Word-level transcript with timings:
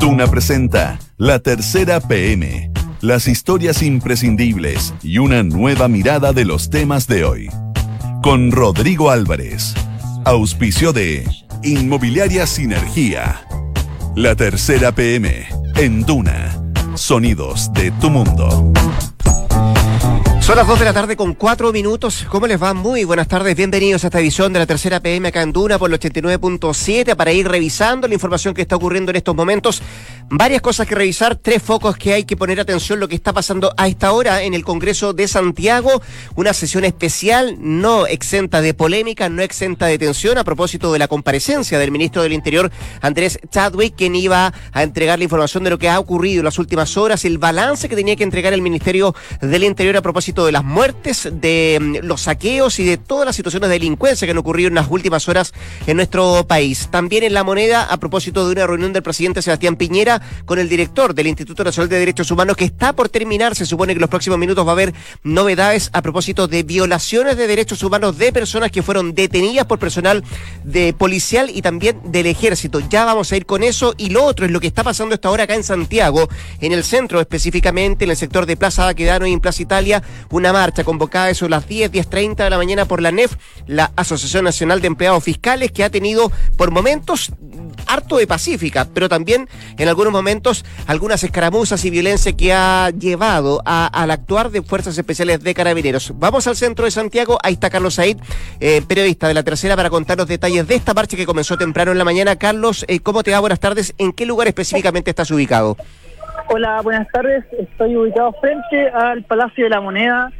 Duna 0.00 0.26
presenta 0.26 0.98
La 1.16 1.38
Tercera 1.38 2.00
PM, 2.00 2.70
las 3.00 3.28
historias 3.28 3.82
imprescindibles 3.82 4.94
y 5.02 5.18
una 5.18 5.42
nueva 5.42 5.88
mirada 5.88 6.32
de 6.32 6.44
los 6.44 6.70
temas 6.70 7.06
de 7.06 7.24
hoy. 7.24 7.50
Con 8.22 8.50
Rodrigo 8.50 9.10
Álvarez, 9.10 9.74
auspicio 10.24 10.92
de 10.92 11.28
Inmobiliaria 11.62 12.46
Sinergia. 12.46 13.42
La 14.16 14.34
Tercera 14.34 14.92
PM, 14.92 15.46
en 15.76 16.02
Duna, 16.02 16.58
sonidos 16.94 17.72
de 17.72 17.90
tu 17.92 18.10
mundo. 18.10 18.72
Son 20.50 20.56
las 20.56 20.66
2 20.66 20.80
de 20.80 20.84
la 20.84 20.92
tarde 20.92 21.14
con 21.14 21.34
4 21.34 21.72
minutos. 21.72 22.26
¿Cómo 22.28 22.48
les 22.48 22.60
va? 22.60 22.74
Muy 22.74 23.04
buenas 23.04 23.28
tardes. 23.28 23.54
Bienvenidos 23.54 24.02
a 24.02 24.08
esta 24.08 24.18
edición 24.18 24.52
de 24.52 24.58
la 24.58 24.66
tercera 24.66 24.98
PM 24.98 25.28
acá 25.28 25.42
en 25.42 25.52
Duna 25.52 25.78
por 25.78 25.88
el 25.88 26.00
89.7 26.00 27.14
para 27.14 27.30
ir 27.30 27.46
revisando 27.46 28.08
la 28.08 28.14
información 28.14 28.52
que 28.52 28.62
está 28.62 28.74
ocurriendo 28.74 29.10
en 29.10 29.16
estos 29.16 29.36
momentos. 29.36 29.80
Varias 30.28 30.60
cosas 30.60 30.88
que 30.88 30.96
revisar, 30.96 31.36
tres 31.36 31.62
focos 31.62 31.96
que 31.96 32.14
hay 32.14 32.24
que 32.24 32.36
poner 32.36 32.58
atención 32.58 32.98
lo 32.98 33.06
que 33.06 33.14
está 33.14 33.32
pasando 33.32 33.72
a 33.76 33.86
esta 33.86 34.10
hora 34.10 34.42
en 34.42 34.54
el 34.54 34.64
Congreso 34.64 35.12
de 35.12 35.28
Santiago. 35.28 36.02
Una 36.34 36.52
sesión 36.52 36.84
especial, 36.84 37.56
no 37.60 38.08
exenta 38.08 38.60
de 38.60 38.74
polémica, 38.74 39.28
no 39.28 39.42
exenta 39.42 39.86
de 39.86 39.98
tensión 39.98 40.36
a 40.36 40.42
propósito 40.42 40.92
de 40.92 40.98
la 40.98 41.06
comparecencia 41.06 41.78
del 41.78 41.92
ministro 41.92 42.22
del 42.22 42.32
Interior, 42.32 42.72
Andrés 43.02 43.38
Chadwick, 43.50 43.94
quien 43.94 44.16
iba 44.16 44.52
a 44.72 44.82
entregar 44.82 45.18
la 45.18 45.24
información 45.24 45.62
de 45.62 45.70
lo 45.70 45.78
que 45.78 45.88
ha 45.88 46.00
ocurrido 46.00 46.40
en 46.40 46.44
las 46.44 46.58
últimas 46.58 46.96
horas, 46.96 47.24
el 47.24 47.38
balance 47.38 47.88
que 47.88 47.94
tenía 47.94 48.16
que 48.16 48.24
entregar 48.24 48.52
el 48.52 48.62
Ministerio 48.62 49.14
del 49.40 49.62
Interior 49.62 49.96
a 49.96 50.02
propósito 50.02 50.39
de 50.46 50.52
las 50.52 50.64
muertes, 50.64 51.28
de 51.32 51.78
mm, 51.80 52.06
los 52.06 52.22
saqueos 52.22 52.78
y 52.78 52.84
de 52.84 52.96
todas 52.96 53.26
las 53.26 53.36
situaciones 53.36 53.68
de 53.68 53.74
delincuencia 53.74 54.26
que 54.26 54.32
han 54.32 54.38
ocurrido 54.38 54.68
en 54.68 54.74
las 54.74 54.88
últimas 54.90 55.28
horas 55.28 55.52
en 55.86 55.96
nuestro 55.96 56.46
país. 56.46 56.88
También 56.90 57.24
en 57.24 57.34
la 57.34 57.44
moneda, 57.44 57.84
a 57.84 57.96
propósito 57.98 58.46
de 58.46 58.52
una 58.52 58.66
reunión 58.66 58.92
del 58.92 59.02
presidente 59.02 59.42
Sebastián 59.42 59.76
Piñera 59.76 60.20
con 60.44 60.58
el 60.58 60.68
director 60.68 61.14
del 61.14 61.26
Instituto 61.26 61.64
Nacional 61.64 61.88
de 61.88 61.98
Derechos 61.98 62.30
Humanos 62.30 62.56
que 62.56 62.64
está 62.64 62.92
por 62.92 63.08
terminar. 63.08 63.54
Se 63.54 63.66
supone 63.66 63.92
que 63.92 63.98
en 63.98 64.02
los 64.02 64.10
próximos 64.10 64.38
minutos 64.38 64.66
va 64.66 64.70
a 64.70 64.72
haber 64.72 64.94
novedades 65.22 65.90
a 65.92 66.02
propósito 66.02 66.48
de 66.48 66.62
violaciones 66.62 67.36
de 67.36 67.46
derechos 67.46 67.82
humanos 67.82 68.18
de 68.18 68.32
personas 68.32 68.70
que 68.70 68.82
fueron 68.82 69.14
detenidas 69.14 69.66
por 69.66 69.78
personal 69.78 70.24
de 70.64 70.92
policial 70.92 71.50
y 71.52 71.62
también 71.62 72.00
del 72.04 72.26
ejército. 72.26 72.80
Ya 72.88 73.04
vamos 73.04 73.32
a 73.32 73.36
ir 73.36 73.46
con 73.46 73.62
eso. 73.62 73.94
Y 73.96 74.10
lo 74.10 74.24
otro 74.24 74.46
es 74.46 74.52
lo 74.52 74.60
que 74.60 74.66
está 74.66 74.82
pasando 74.82 75.14
esta 75.14 75.30
hora 75.30 75.44
acá 75.44 75.54
en 75.54 75.64
Santiago, 75.64 76.28
en 76.60 76.72
el 76.72 76.84
centro 76.84 77.20
específicamente, 77.20 78.04
en 78.04 78.10
el 78.10 78.16
sector 78.16 78.46
de 78.46 78.56
Plaza 78.56 78.84
Baquedano 78.84 79.26
y 79.26 79.32
en 79.32 79.40
Plaza 79.40 79.62
Italia, 79.62 80.02
una 80.30 80.52
marcha 80.52 80.84
convocada 80.84 81.30
eso 81.30 81.46
a 81.46 81.48
las 81.48 81.66
10, 81.66 81.92
10.30 81.92 82.36
de 82.36 82.50
la 82.50 82.56
mañana 82.56 82.84
por 82.84 83.00
la 83.00 83.12
NEF, 83.12 83.36
la 83.66 83.90
Asociación 83.96 84.44
Nacional 84.44 84.80
de 84.80 84.88
Empleados 84.88 85.24
Fiscales, 85.24 85.72
que 85.72 85.84
ha 85.84 85.90
tenido 85.90 86.30
por 86.56 86.70
momentos 86.70 87.32
harto 87.86 88.18
de 88.18 88.26
pacífica, 88.26 88.86
pero 88.92 89.08
también 89.08 89.48
en 89.78 89.88
algunos 89.88 90.12
momentos 90.12 90.64
algunas 90.86 91.24
escaramuzas 91.24 91.84
y 91.84 91.90
violencia 91.90 92.32
que 92.32 92.52
ha 92.52 92.90
llevado 92.90 93.62
al 93.64 94.10
actuar 94.10 94.50
de 94.50 94.62
Fuerzas 94.62 94.96
Especiales 94.96 95.42
de 95.42 95.54
Carabineros. 95.54 96.12
Vamos 96.16 96.46
al 96.46 96.56
centro 96.56 96.84
de 96.84 96.90
Santiago, 96.90 97.38
ahí 97.42 97.54
está 97.54 97.70
Carlos 97.70 97.94
Said, 97.94 98.18
eh, 98.60 98.82
periodista 98.86 99.28
de 99.28 99.34
la 99.34 99.42
tercera, 99.42 99.76
para 99.76 99.90
contar 99.90 100.18
los 100.18 100.28
detalles 100.28 100.66
de 100.66 100.74
esta 100.74 100.94
marcha 100.94 101.16
que 101.16 101.26
comenzó 101.26 101.56
temprano 101.56 101.92
en 101.92 101.98
la 101.98 102.04
mañana. 102.04 102.36
Carlos, 102.36 102.84
eh, 102.88 103.00
¿cómo 103.00 103.22
te 103.22 103.32
va? 103.32 103.40
Buenas 103.40 103.60
tardes. 103.60 103.94
¿En 103.98 104.12
qué 104.12 104.26
lugar 104.26 104.48
específicamente 104.48 105.10
estás 105.10 105.30
ubicado? 105.30 105.76
Hola, 106.52 106.80
buenas 106.82 107.06
tardes. 107.12 107.44
Estoy 107.56 107.96
ubicado 107.96 108.32
frente 108.40 108.88
al 108.88 109.22
Palacio 109.22 109.62
de 109.62 109.70
la 109.70 109.80
Moneda, 109.80 110.32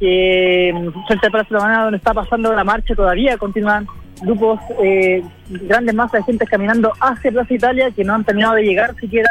que 0.00 0.72
mm, 0.74 1.06
frente 1.06 1.26
al 1.26 1.30
Palacio 1.30 1.56
de 1.56 1.60
la 1.60 1.64
Moneda 1.68 1.82
donde 1.84 1.98
está 1.98 2.12
pasando 2.12 2.52
la 2.52 2.64
marcha 2.64 2.96
todavía. 2.96 3.38
Continúan 3.38 3.86
grupos, 4.22 4.58
eh, 4.82 5.22
grandes 5.48 5.94
masas 5.94 6.14
de 6.14 6.24
gente 6.24 6.46
caminando 6.46 6.92
hacia 7.00 7.30
Plaza 7.30 7.54
Italia 7.54 7.92
que 7.92 8.02
no 8.02 8.12
han 8.12 8.24
terminado 8.24 8.54
de 8.54 8.64
llegar 8.64 8.96
siquiera 8.96 9.28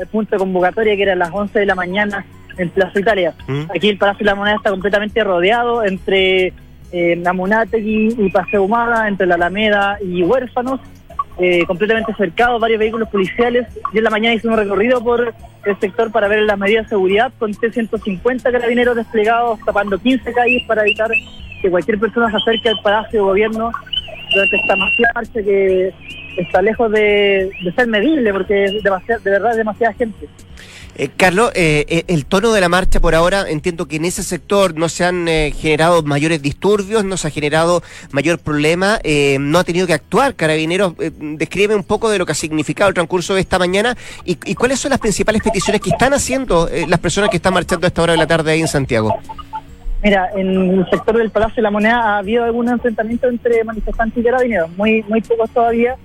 al 0.00 0.06
punto 0.06 0.36
de 0.36 0.38
convocatoria 0.38 0.96
que 0.96 1.02
era 1.02 1.12
a 1.12 1.16
las 1.16 1.30
11 1.30 1.58
de 1.58 1.66
la 1.66 1.74
mañana 1.74 2.24
en 2.56 2.70
Plaza 2.70 2.98
Italia. 2.98 3.34
¿Mm? 3.46 3.64
Aquí 3.76 3.90
el 3.90 3.98
Palacio 3.98 4.24
de 4.24 4.30
la 4.30 4.36
Moneda 4.36 4.56
está 4.56 4.70
completamente 4.70 5.22
rodeado 5.22 5.84
entre 5.84 6.54
eh, 6.92 7.16
Namunategui 7.16 8.16
y 8.18 8.30
Paseo 8.30 8.62
Humada, 8.62 9.06
entre 9.06 9.26
la 9.26 9.34
Alameda 9.34 9.98
y 10.02 10.22
Huérfanos 10.22 10.80
eh, 11.38 11.64
completamente 11.66 12.14
cercado, 12.14 12.58
varios 12.58 12.78
vehículos 12.78 13.08
policiales. 13.08 13.66
Yo 13.92 13.98
en 13.98 14.04
la 14.04 14.10
mañana 14.10 14.34
hice 14.34 14.48
un 14.48 14.56
recorrido 14.56 15.02
por 15.02 15.34
el 15.64 15.80
sector 15.80 16.12
para 16.12 16.28
ver 16.28 16.42
las 16.42 16.58
medidas 16.58 16.84
de 16.84 16.90
seguridad 16.90 17.32
con 17.38 17.52
T-150 17.52 18.42
carabineros 18.42 18.96
desplegados, 18.96 19.58
tapando 19.64 19.98
15 19.98 20.32
calles 20.32 20.62
para 20.66 20.82
evitar 20.82 21.10
que 21.60 21.70
cualquier 21.70 21.98
persona 21.98 22.30
se 22.30 22.36
acerque 22.36 22.68
al 22.68 22.80
Palacio 22.82 23.20
de 23.20 23.26
Gobierno 23.26 23.72
durante 24.32 24.56
esta 24.56 24.76
marcha 24.76 25.42
que 25.42 25.92
está 26.36 26.62
lejos 26.62 26.90
de, 26.90 27.50
de 27.62 27.72
ser 27.72 27.86
medible 27.86 28.32
porque 28.32 28.64
es 28.64 28.82
de 28.82 29.30
verdad 29.30 29.50
es 29.52 29.56
demasiada 29.56 29.94
gente. 29.94 30.28
Eh, 30.96 31.08
Carlos, 31.16 31.50
eh, 31.56 31.84
eh, 31.88 32.04
el 32.06 32.24
tono 32.24 32.52
de 32.52 32.60
la 32.60 32.68
marcha 32.68 33.00
por 33.00 33.16
ahora, 33.16 33.50
entiendo 33.50 33.86
que 33.86 33.96
en 33.96 34.04
ese 34.04 34.22
sector 34.22 34.76
no 34.76 34.88
se 34.88 35.04
han 35.04 35.26
eh, 35.26 35.52
generado 35.52 36.04
mayores 36.04 36.40
disturbios, 36.40 37.04
no 37.04 37.16
se 37.16 37.26
ha 37.26 37.30
generado 37.30 37.82
mayor 38.12 38.38
problema, 38.38 39.00
eh, 39.02 39.38
no 39.40 39.58
ha 39.58 39.64
tenido 39.64 39.88
que 39.88 39.92
actuar. 39.92 40.36
Carabineros, 40.36 40.94
eh, 41.00 41.10
describe 41.12 41.74
un 41.74 41.82
poco 41.82 42.10
de 42.10 42.18
lo 42.18 42.26
que 42.26 42.32
ha 42.32 42.36
significado 42.36 42.88
el 42.88 42.94
transcurso 42.94 43.34
de 43.34 43.40
esta 43.40 43.58
mañana 43.58 43.96
y, 44.24 44.38
y 44.44 44.54
cuáles 44.54 44.78
son 44.78 44.90
las 44.90 45.00
principales 45.00 45.42
peticiones 45.42 45.80
que 45.80 45.90
están 45.90 46.14
haciendo 46.14 46.68
las 46.86 47.00
personas 47.00 47.28
que 47.28 47.36
están 47.38 47.54
marchando 47.54 47.86
a 47.86 47.88
esta 47.88 48.02
hora 48.02 48.12
de 48.12 48.18
la 48.18 48.26
tarde 48.28 48.52
ahí 48.52 48.60
en 48.60 48.68
Santiago. 48.68 49.16
Mira, 50.00 50.30
en 50.36 50.78
el 50.78 50.90
sector 50.90 51.16
del 51.18 51.30
Palacio 51.30 51.56
de 51.56 51.62
la 51.62 51.70
Moneda 51.72 52.00
ha 52.02 52.18
habido 52.18 52.44
algún 52.44 52.68
enfrentamiento 52.68 53.28
entre 53.28 53.64
manifestantes 53.64 54.18
y 54.18 54.22
carabineros, 54.24 54.70
muy, 54.76 55.02
muy 55.08 55.20
pocos 55.22 55.50
todavía, 55.50 55.96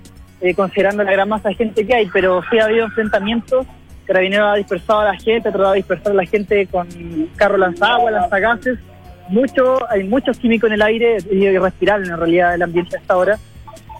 considerando 0.55 1.03
la 1.03 1.11
gran 1.11 1.29
masa 1.29 1.49
de 1.49 1.55
gente 1.55 1.85
que 1.85 1.93
hay, 1.93 2.09
pero 2.11 2.41
sí 2.49 2.57
ha 2.57 2.65
habido 2.65 2.85
enfrentamientos. 2.85 3.67
Carabineros 4.09 4.47
ha 4.51 4.55
dispersado 4.55 4.99
a 5.01 5.05
la 5.05 5.13
gente, 5.13 5.49
ha 5.49 5.51
tratado 5.51 5.69
de 5.73 5.77
dispersar 5.77 6.11
a 6.13 6.15
la 6.15 6.25
gente 6.25 6.65
con 6.65 6.87
carros 7.35 7.59
lanzagua, 7.59 8.09
lanzagases. 8.09 8.79
Mucho, 9.27 9.87
hay 9.91 10.03
mucho 10.03 10.31
químico 10.31 10.65
en 10.65 10.73
el 10.73 10.81
aire, 10.81 11.17
es 11.17 11.27
irrespirable 11.31 12.07
en 12.07 12.17
realidad 12.17 12.55
el 12.55 12.63
ambiente 12.63 12.97
a 12.97 12.99
esta 12.99 13.15
hora. 13.15 13.37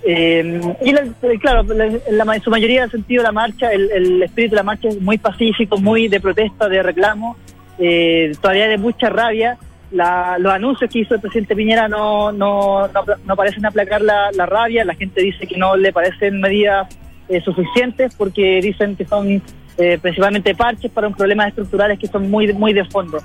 Eh, 0.03 0.59
y 0.84 0.92
la- 0.94 1.02
eh, 1.03 1.38
claro, 1.40 1.62
la- 1.62 2.25
la- 2.25 2.40
su 2.40 2.50
mayoría 2.50 2.81
del 2.81 2.90
sentido 2.90 3.22
la 3.22 3.31
marcha, 3.31 3.72
el, 3.72 4.24
espíritu 4.24 4.52
de 4.52 4.56
la 4.56 4.64
marcha 4.64 4.88
es 4.88 5.00
muy 5.00 5.20
pacífico, 5.20 5.78
muy 5.78 6.08
de 6.08 6.20
protesta, 6.20 6.68
de 6.68 6.81
reclamo, 6.81 7.38
eh, 7.78 8.31
todavía 8.41 8.68
de 8.68 8.80
mucha 8.80 9.09
rabia. 9.12 9.58
La- 9.91 10.38
los 10.40 10.52
anuncios 10.52 10.90
que 10.91 11.00
hizo 11.00 11.14
el 11.14 11.22
presidente 11.22 11.56
Piñera 11.56 11.88
no, 11.88 12.31
no, 12.31 12.88
no, 12.88 13.03
no 13.26 13.36
parecen 13.36 13.64
aplacar 13.64 14.02
la, 14.02 14.31
la 14.31 14.47
rabia, 14.47 14.84
la 14.86 14.96
gente 14.96 15.22
dice 15.22 15.46
que 15.46 15.58
no 15.58 15.78
le 15.78 15.94
parecen 15.94 16.41
medidas 16.41 16.88
eh, 17.28 17.41
suficientes 17.41 18.16
porque 18.16 18.59
dicen 18.59 18.96
que 18.96 19.06
son 19.06 19.40
eh, 19.79 19.97
principalmente 20.01 20.53
parches 20.53 20.91
para 20.91 21.07
un 21.07 21.13
problemas 21.16 21.47
estructurales 21.47 21.97
que 21.97 22.07
son 22.07 22.29
muy, 22.29 22.51
muy 22.53 22.73
de 22.73 22.85
fondo. 22.85 23.17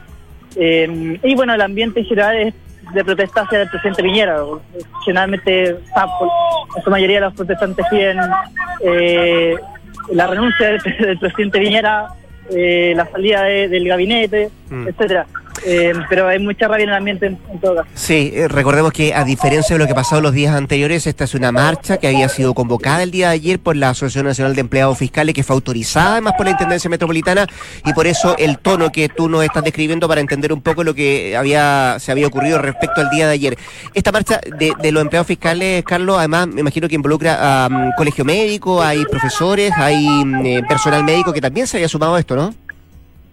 Eh, 0.57 1.19
y 1.23 1.35
bueno, 1.35 1.53
el 1.55 1.61
ambiente 1.61 2.01
en 2.01 2.07
general 2.07 2.37
es 2.37 2.55
de 2.95 3.05
protesta 3.05 3.43
hacia 3.43 3.63
el 3.63 3.69
presidente 3.69 4.03
Piñera. 4.03 4.41
Generalmente, 5.05 5.77
ah, 5.97 6.07
en 6.77 6.83
su 6.83 6.91
mayoría 6.91 7.21
los 7.21 7.35
protestantes 7.35 7.85
piden 7.91 8.19
eh, 8.81 9.57
la 10.13 10.27
renuncia 10.27 10.69
del, 10.69 10.81
del 11.01 11.19
presidente 11.19 11.59
Piñera, 11.61 12.09
eh, 12.51 12.93
la 12.95 13.07
salida 13.11 13.43
de- 13.45 13.69
del 13.69 13.89
gabinete, 13.89 14.51
Mm. 14.71 14.89
etcétera. 14.89 15.27
Eh, 15.65 15.93
pero 16.09 16.29
hay 16.29 16.39
mucha 16.39 16.69
rabia 16.69 16.85
en 16.85 16.91
el 16.91 16.97
ambiente 16.97 17.27
en, 17.27 17.39
en 17.51 17.59
todo. 17.61 17.85
Sí, 17.95 18.33
eh, 18.35 18.49
recordemos 18.49 18.93
que 18.93 19.15
a 19.15 19.25
diferencia 19.25 19.75
de 19.75 19.79
lo 19.79 19.87
que 19.87 19.93
ha 19.93 19.97
pasado 19.97 20.21
los 20.21 20.33
días 20.33 20.55
anteriores, 20.55 21.07
esta 21.07 21.25
es 21.25 21.35
una 21.35 21.53
marcha 21.53 21.97
que 21.97 22.09
había 22.09 22.29
sido 22.29 22.55
convocada 22.55 23.03
el 23.03 23.11
día 23.11 23.29
de 23.29 23.35
ayer 23.35 23.59
por 23.59 23.77
la 23.77 23.91
Asociación 23.91 24.27
Nacional 24.27 24.55
de 24.55 24.61
Empleados 24.61 24.99
Fiscales, 24.99 25.35
que 25.35 25.43
fue 25.43 25.55
autorizada 25.55 26.13
además 26.13 26.35
por 26.37 26.47
la 26.47 26.53
Intendencia 26.53 26.91
Metropolitana, 26.91 27.47
y 27.85 27.93
por 27.93 28.07
eso 28.07 28.37
el 28.39 28.59
tono 28.59 28.91
que 28.91 29.09
tú 29.09 29.29
nos 29.29 29.43
estás 29.45 29.65
describiendo 29.65 30.07
para 30.09 30.21
entender 30.21 30.53
un 30.53 30.61
poco 30.61 30.85
lo 30.85 30.95
que 30.95 31.37
había 31.37 31.97
se 31.99 32.13
había 32.13 32.27
ocurrido 32.27 32.59
respecto 32.59 33.01
al 33.01 33.11
día 33.11 33.27
de 33.27 33.33
ayer. 33.33 33.59
Esta 33.95 34.13
marcha 34.13 34.41
de, 34.59 34.73
de 34.81 34.93
los 34.93 35.03
empleados 35.03 35.27
fiscales, 35.27 35.83
Carlos, 35.85 36.19
además 36.19 36.49
me 36.49 36.61
imagino 36.61 36.89
que 36.89 36.95
involucra 36.95 37.65
a 37.65 37.69
mm, 37.69 37.93
colegio 37.97 38.25
médico, 38.25 38.83
hay 38.83 39.05
profesores, 39.05 39.73
hay 39.77 40.25
mm, 40.25 40.47
eh, 40.47 40.63
personal 40.69 41.05
médico 41.05 41.33
que 41.33 41.41
también 41.41 41.67
se 41.67 41.79
había 41.79 41.89
sumado 41.89 42.15
a 42.15 42.21
esto, 42.21 42.37
¿no? 42.37 42.55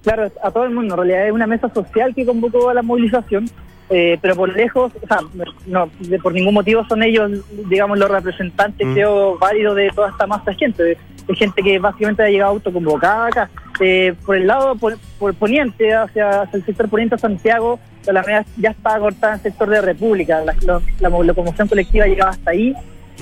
Claro, 0.03 0.31
a 0.44 0.51
todo 0.51 0.63
el 0.65 0.71
mundo. 0.71 0.94
En 0.95 0.98
realidad 1.00 1.27
es 1.27 1.31
una 1.33 1.48
mesa 1.48 1.69
social 1.74 2.13
que 2.15 2.25
convocó 2.25 2.69
a 2.69 2.74
la 2.74 2.81
movilización, 2.81 3.45
eh, 3.89 4.18
pero 4.21 4.36
por 4.36 4.50
lejos, 4.56 4.92
o 5.01 5.07
sea, 5.07 5.19
no, 5.68 5.89
de- 6.00 6.18
por 6.19 6.33
ningún 6.33 6.53
motivo 6.53 6.83
son 6.88 7.03
ellos, 7.03 7.30
digamos, 7.69 8.00
los 8.00 8.09
representantes, 8.09 8.88
Mm. 8.88 8.94
creo, 8.94 9.38
válidos 9.38 9.75
de 9.75 9.89
toda 9.94 10.09
esta 10.09 10.25
masa 10.25 10.51
de 10.51 10.57
gente, 10.57 10.83
de, 10.83 10.98
de 11.27 11.36
gente 11.36 11.62
que 11.62 11.77
básicamente 11.77 12.24
ha 12.24 12.30
llegado 12.30 12.51
autoconvocada 12.51 13.27
acá. 13.27 13.50
Eh, 13.80 14.13
por 14.25 14.36
el 14.38 14.48
lado 14.48 14.75
por, 14.75 14.98
por 15.19 15.33
poniente, 15.36 15.94
hacia, 15.94 16.42
hacia 16.42 16.57
el 16.57 16.65
sector 16.65 16.88
poniente 16.89 17.15
de 17.15 17.19
Santiago, 17.21 17.80
la 18.06 18.12
Alameda 18.21 18.45
ya 18.57 18.69
está 18.71 18.98
cortada 19.00 19.33
en 19.33 19.39
el 19.39 19.44
sector 19.44 19.69
de 19.69 19.81
República. 19.81 20.42
La, 20.44 20.56
la, 20.65 20.81
la 21.00 21.09
locomoción 21.24 21.68
colectiva 21.68 22.06
llegaba 22.07 22.31
hasta 22.31 22.51
ahí, 22.51 22.74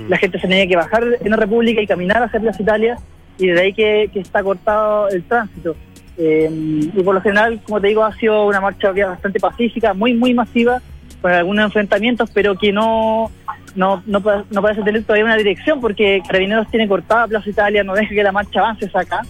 la 0.08 0.18
gente 0.18 0.40
se 0.40 0.48
tenía 0.48 0.66
que 0.68 0.76
bajar 0.78 1.04
en 1.20 1.30
la 1.30 1.36
República 1.38 1.82
y 1.82 1.88
caminar 1.88 2.24
hacia 2.24 2.40
Plaza 2.40 2.62
Italia, 2.62 2.98
y 3.38 3.48
desde 3.48 3.62
ahí 3.62 3.74
que, 3.74 4.10
que 4.14 4.20
está 4.22 4.44
cortado 4.44 5.10
el 5.10 5.24
tránsito. 5.24 5.76
Eh, 6.20 6.50
y 6.52 7.02
por 7.04 7.16
lo 7.16 7.22
general, 7.22 7.62
como 7.64 7.80
te 7.80 7.88
digo, 7.88 8.04
ha 8.04 8.14
sido 8.16 8.46
una 8.46 8.60
marcha 8.60 8.92
bastante 8.92 9.40
pacífica, 9.40 9.94
muy, 9.94 10.14
muy 10.14 10.34
masiva. 10.34 10.82
con 11.22 11.32
algunos 11.32 11.66
enfrentamientos, 11.66 12.30
pero 12.34 12.56
que 12.56 12.72
no 12.72 13.32
no, 13.76 14.04
no, 14.06 14.22
no 14.50 14.62
parece 14.62 14.82
tener 14.84 15.04
todavía 15.04 15.26
una 15.26 15.38
dirección 15.38 15.80
porque 15.80 16.22
Carabineros 16.26 16.70
tiene 16.70 16.88
cortada 16.88 17.28
Plaza 17.28 17.50
Italia, 17.50 17.84
no 17.84 17.94
deja 17.94 18.10
que 18.10 18.24
la 18.24 18.32
marcha 18.32 18.60
avance 18.60 18.90
acá. 18.94 19.22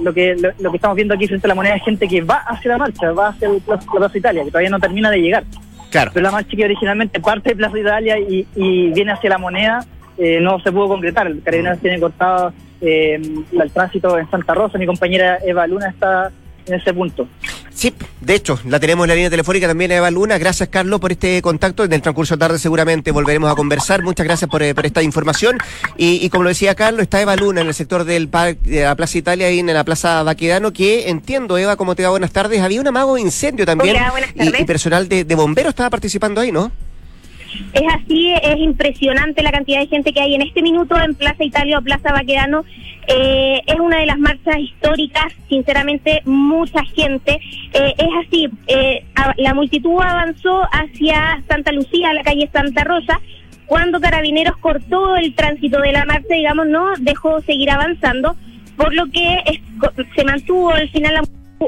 lo, 0.00 0.12
que, 0.12 0.36
lo, 0.58 0.70
que 0.70 0.76
estamos 0.76 0.96
viendo 0.96 1.14
aquí 1.14 1.26
frente 1.26 1.46
a 1.46 1.48
la 1.48 1.54
moneda 1.54 1.76
es 1.76 1.84
gente 1.84 2.08
que 2.08 2.20
va 2.22 2.36
hacia 2.46 2.72
la 2.72 2.78
marcha, 2.78 3.12
va 3.12 3.28
hacia 3.28 3.48
la 3.48 3.78
Plaza 3.78 4.18
Italia, 4.18 4.44
que 4.44 4.50
todavía 4.50 4.70
no 4.70 4.80
termina 4.80 5.10
de 5.10 5.18
llegar. 5.18 5.44
Claro. 5.90 6.10
Pero 6.12 6.24
la 6.24 6.32
marcha 6.32 6.56
que 6.56 6.64
originalmente 6.64 7.20
parte 7.20 7.50
de 7.50 7.56
Plaza 7.56 7.78
Italia 7.78 8.18
y, 8.18 8.46
y 8.56 8.92
viene 8.92 9.12
hacia 9.12 9.30
la 9.30 9.38
moneda 9.38 9.84
eh, 10.18 10.40
no 10.40 10.58
se 10.60 10.72
pudo 10.72 10.88
concretar. 10.88 11.26
El 11.26 11.42
Carabineros 11.42 11.78
tiene 11.80 12.00
cortado 12.00 12.52
eh, 12.80 13.20
el 13.52 13.70
tránsito 13.72 14.18
en 14.18 14.30
Santa 14.30 14.54
Rosa. 14.54 14.78
Mi 14.78 14.86
compañera 14.86 15.38
Eva 15.44 15.66
Luna 15.66 15.88
está 15.88 16.30
en 16.66 16.74
ese 16.74 16.94
punto. 16.94 17.28
Sí, 17.70 17.92
de 18.20 18.34
hecho, 18.34 18.58
la 18.66 18.78
tenemos 18.78 19.04
en 19.04 19.08
la 19.08 19.14
línea 19.14 19.30
telefónica 19.30 19.66
también 19.66 19.90
Eva 19.90 20.10
Luna. 20.10 20.38
Gracias, 20.38 20.68
Carlos, 20.68 21.00
por 21.00 21.12
este 21.12 21.42
contacto. 21.42 21.84
En 21.84 21.92
el 21.92 22.00
transcurso 22.00 22.36
de 22.36 22.38
tarde 22.38 22.58
seguramente 22.58 23.10
volveremos 23.10 23.50
a 23.50 23.54
conversar. 23.54 24.02
Muchas 24.02 24.24
gracias 24.24 24.48
por, 24.48 24.62
eh, 24.62 24.74
esta 24.82 25.02
información. 25.02 25.58
Y, 25.96 26.28
como 26.30 26.44
lo 26.44 26.50
decía 26.50 26.74
Carlos, 26.74 27.02
está 27.02 27.20
Eva 27.20 27.36
Luna 27.36 27.62
en 27.62 27.66
el 27.66 27.74
sector 27.74 28.04
del 28.04 28.28
parque 28.28 28.60
de 28.62 28.82
la 28.84 28.94
Plaza 28.94 29.18
Italia 29.18 29.50
y 29.50 29.58
en 29.58 29.66
la 29.66 29.84
Plaza 29.84 30.22
Baquedano, 30.22 30.72
que 30.72 31.08
entiendo, 31.08 31.58
Eva, 31.58 31.76
como 31.76 31.94
te 31.94 32.04
va, 32.04 32.10
buenas 32.10 32.32
tardes. 32.32 32.60
Había 32.60 32.80
un 32.80 32.86
amago 32.86 33.16
de 33.16 33.22
incendio 33.22 33.66
también. 33.66 33.96
Y, 34.34 34.64
personal 34.64 35.08
de, 35.08 35.24
de 35.24 35.34
bomberos 35.34 35.70
estaba 35.70 35.90
participando 35.90 36.40
ahí, 36.40 36.52
¿no? 36.52 36.70
Es 37.72 37.82
así, 37.92 38.32
es 38.42 38.58
impresionante 38.58 39.42
la 39.42 39.52
cantidad 39.52 39.80
de 39.80 39.86
gente 39.86 40.12
que 40.12 40.20
hay 40.20 40.34
en 40.34 40.42
este 40.42 40.62
minuto 40.62 40.96
en 41.00 41.14
Plaza 41.14 41.44
Italia 41.44 41.78
o 41.78 41.82
Plaza 41.82 42.12
Baquedano. 42.12 42.64
Eh, 43.06 43.60
es 43.66 43.78
una 43.80 43.98
de 43.98 44.06
las 44.06 44.18
marchas 44.18 44.58
históricas, 44.58 45.32
sinceramente, 45.48 46.22
mucha 46.24 46.84
gente. 46.84 47.40
Eh, 47.72 47.94
es 47.98 48.26
así, 48.26 48.48
eh, 48.66 49.04
la 49.36 49.54
multitud 49.54 50.00
avanzó 50.00 50.62
hacia 50.72 51.42
Santa 51.48 51.72
Lucía, 51.72 52.12
la 52.12 52.22
calle 52.22 52.48
Santa 52.52 52.84
Rosa, 52.84 53.20
cuando 53.66 54.00
Carabineros 54.00 54.56
cortó 54.58 55.16
el 55.16 55.34
tránsito 55.34 55.80
de 55.80 55.92
la 55.92 56.04
marcha, 56.04 56.34
digamos, 56.34 56.66
no 56.66 56.86
dejó 57.00 57.40
seguir 57.42 57.70
avanzando, 57.70 58.36
por 58.76 58.94
lo 58.94 59.06
que 59.06 59.60
se 60.14 60.24
mantuvo 60.24 60.70
al 60.70 60.88
final 60.90 61.20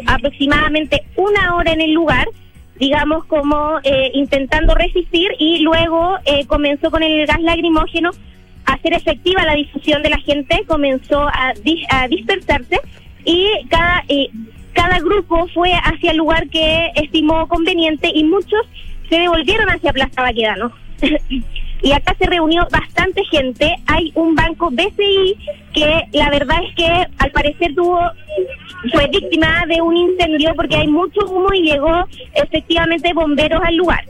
aproximadamente 0.07 1.03
una 1.17 1.55
hora 1.55 1.73
en 1.73 1.81
el 1.81 1.93
lugar 1.93 2.27
digamos, 2.79 3.25
como 3.25 3.79
eh, 3.83 4.11
intentando 4.15 4.75
resistir 4.75 5.31
y 5.39 5.61
luego 5.61 6.17
eh, 6.25 6.47
comenzó 6.47 6.91
con 6.91 7.03
el 7.03 7.27
gas 7.27 7.41
lacrimógeno 7.41 8.11
a 8.65 8.75
hacer 8.75 8.95
efectiva 8.95 9.45
la 9.45 9.55
difusión 9.55 10.03
de 10.03 10.11
la 10.11 10.19
gente, 10.19 10.65
comenzó 10.67 11.23
a, 11.23 11.55
a 11.91 12.09
dispersarse 12.09 12.81
y 13.25 13.49
cada, 13.69 14.05
eh, 14.09 14.29
cada 14.73 14.99
grupo 14.99 15.47
fue 15.55 15.73
hacia 15.73 16.11
el 16.11 16.19
lugar 16.19 16.49
que 16.49 16.91
estimó 16.97 17.49
conveniente 17.49 18.11
y 18.15 18.25
muchos 18.25 18.61
se 19.09 19.19
devolvieron 19.19 19.69
hacia 19.69 19.93
Plaza 19.93 20.23
Baquedano. 20.23 20.73
y 21.83 21.93
acá 21.93 22.15
se 22.19 22.27
reunió 22.27 22.67
bastante 22.71 23.25
gente. 23.25 23.75
Hay 23.87 24.13
un 24.15 24.35
banco 24.35 24.71
BCI 24.71 25.37
que 25.73 26.03
la 26.13 26.31
verdad 26.31 26.59
es 26.69 26.75
que 26.75 27.07
al 27.19 27.31
parecer 27.31 27.75
tuvo 27.75 28.01
fue 28.93 29.07
víctima 29.09 29.65
de 29.67 29.81
un 29.81 29.97
incendio 29.97 30.55
porque 30.55 30.77
hay 30.77 30.87
mucho 30.87 31.21
humo 31.27 31.53
y 31.53 31.63
llegó 31.63 32.05
efectivamente 32.35 33.13
bomberos 33.13 33.61
al 33.65 33.77
lugar. 33.77 34.05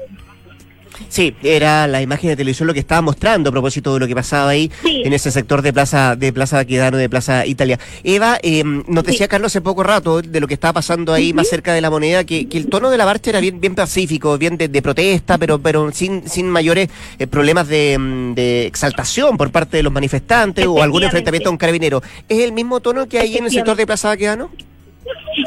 Sí, 1.08 1.34
era 1.42 1.86
la 1.86 2.02
imagen 2.02 2.30
de 2.30 2.36
televisión 2.36 2.66
lo 2.66 2.74
que 2.74 2.80
estaba 2.80 3.00
mostrando 3.02 3.50
a 3.50 3.52
propósito 3.52 3.94
de 3.94 4.00
lo 4.00 4.06
que 4.06 4.14
pasaba 4.14 4.50
ahí 4.50 4.70
en 4.84 5.12
ese 5.12 5.30
sector 5.30 5.62
de 5.62 5.72
Plaza 5.72 6.16
de 6.16 6.32
Plaza 6.32 6.56
Baquedano, 6.56 6.96
de 6.96 7.08
Plaza 7.08 7.46
Italia. 7.46 7.78
Eva, 8.04 8.38
eh, 8.42 8.62
nos 8.64 9.04
decía 9.04 9.28
Carlos 9.28 9.52
hace 9.52 9.60
poco 9.60 9.82
rato 9.82 10.22
de 10.22 10.40
lo 10.40 10.46
que 10.46 10.54
estaba 10.54 10.74
pasando 10.74 11.12
ahí 11.12 11.32
más 11.32 11.48
cerca 11.48 11.72
de 11.72 11.80
la 11.80 11.90
moneda, 11.90 12.24
que, 12.24 12.46
el 12.50 12.68
tono 12.68 12.90
de 12.90 12.96
la 12.96 13.04
marcha 13.04 13.30
era 13.30 13.40
bien 13.40 13.60
bien 13.60 13.74
pacífico, 13.74 14.38
bien 14.38 14.56
de, 14.56 14.82
protesta, 14.82 15.38
pero 15.38 15.58
pero 15.58 15.90
sin 15.92 16.28
sin 16.28 16.48
mayores 16.48 16.88
eh, 17.18 17.26
problemas 17.26 17.66
mm, 17.66 18.34
de, 18.34 18.66
exaltación 18.66 19.36
por 19.36 19.50
parte 19.50 19.76
de 19.76 19.82
los 19.82 19.92
manifestantes 19.92 20.66
o 20.66 20.82
algún 20.82 21.04
enfrentamiento 21.04 21.50
con 21.50 21.56
carabinero. 21.56 22.02
¿Es 22.28 22.40
el 22.40 22.52
mismo 22.52 22.80
tono 22.80 23.06
que 23.06 23.18
hay 23.18 23.36
en 23.36 23.44
el 23.44 23.50
sector 23.50 23.76
de 23.76 23.86
Plaza 23.86 24.08
Baquedano? 24.08 24.50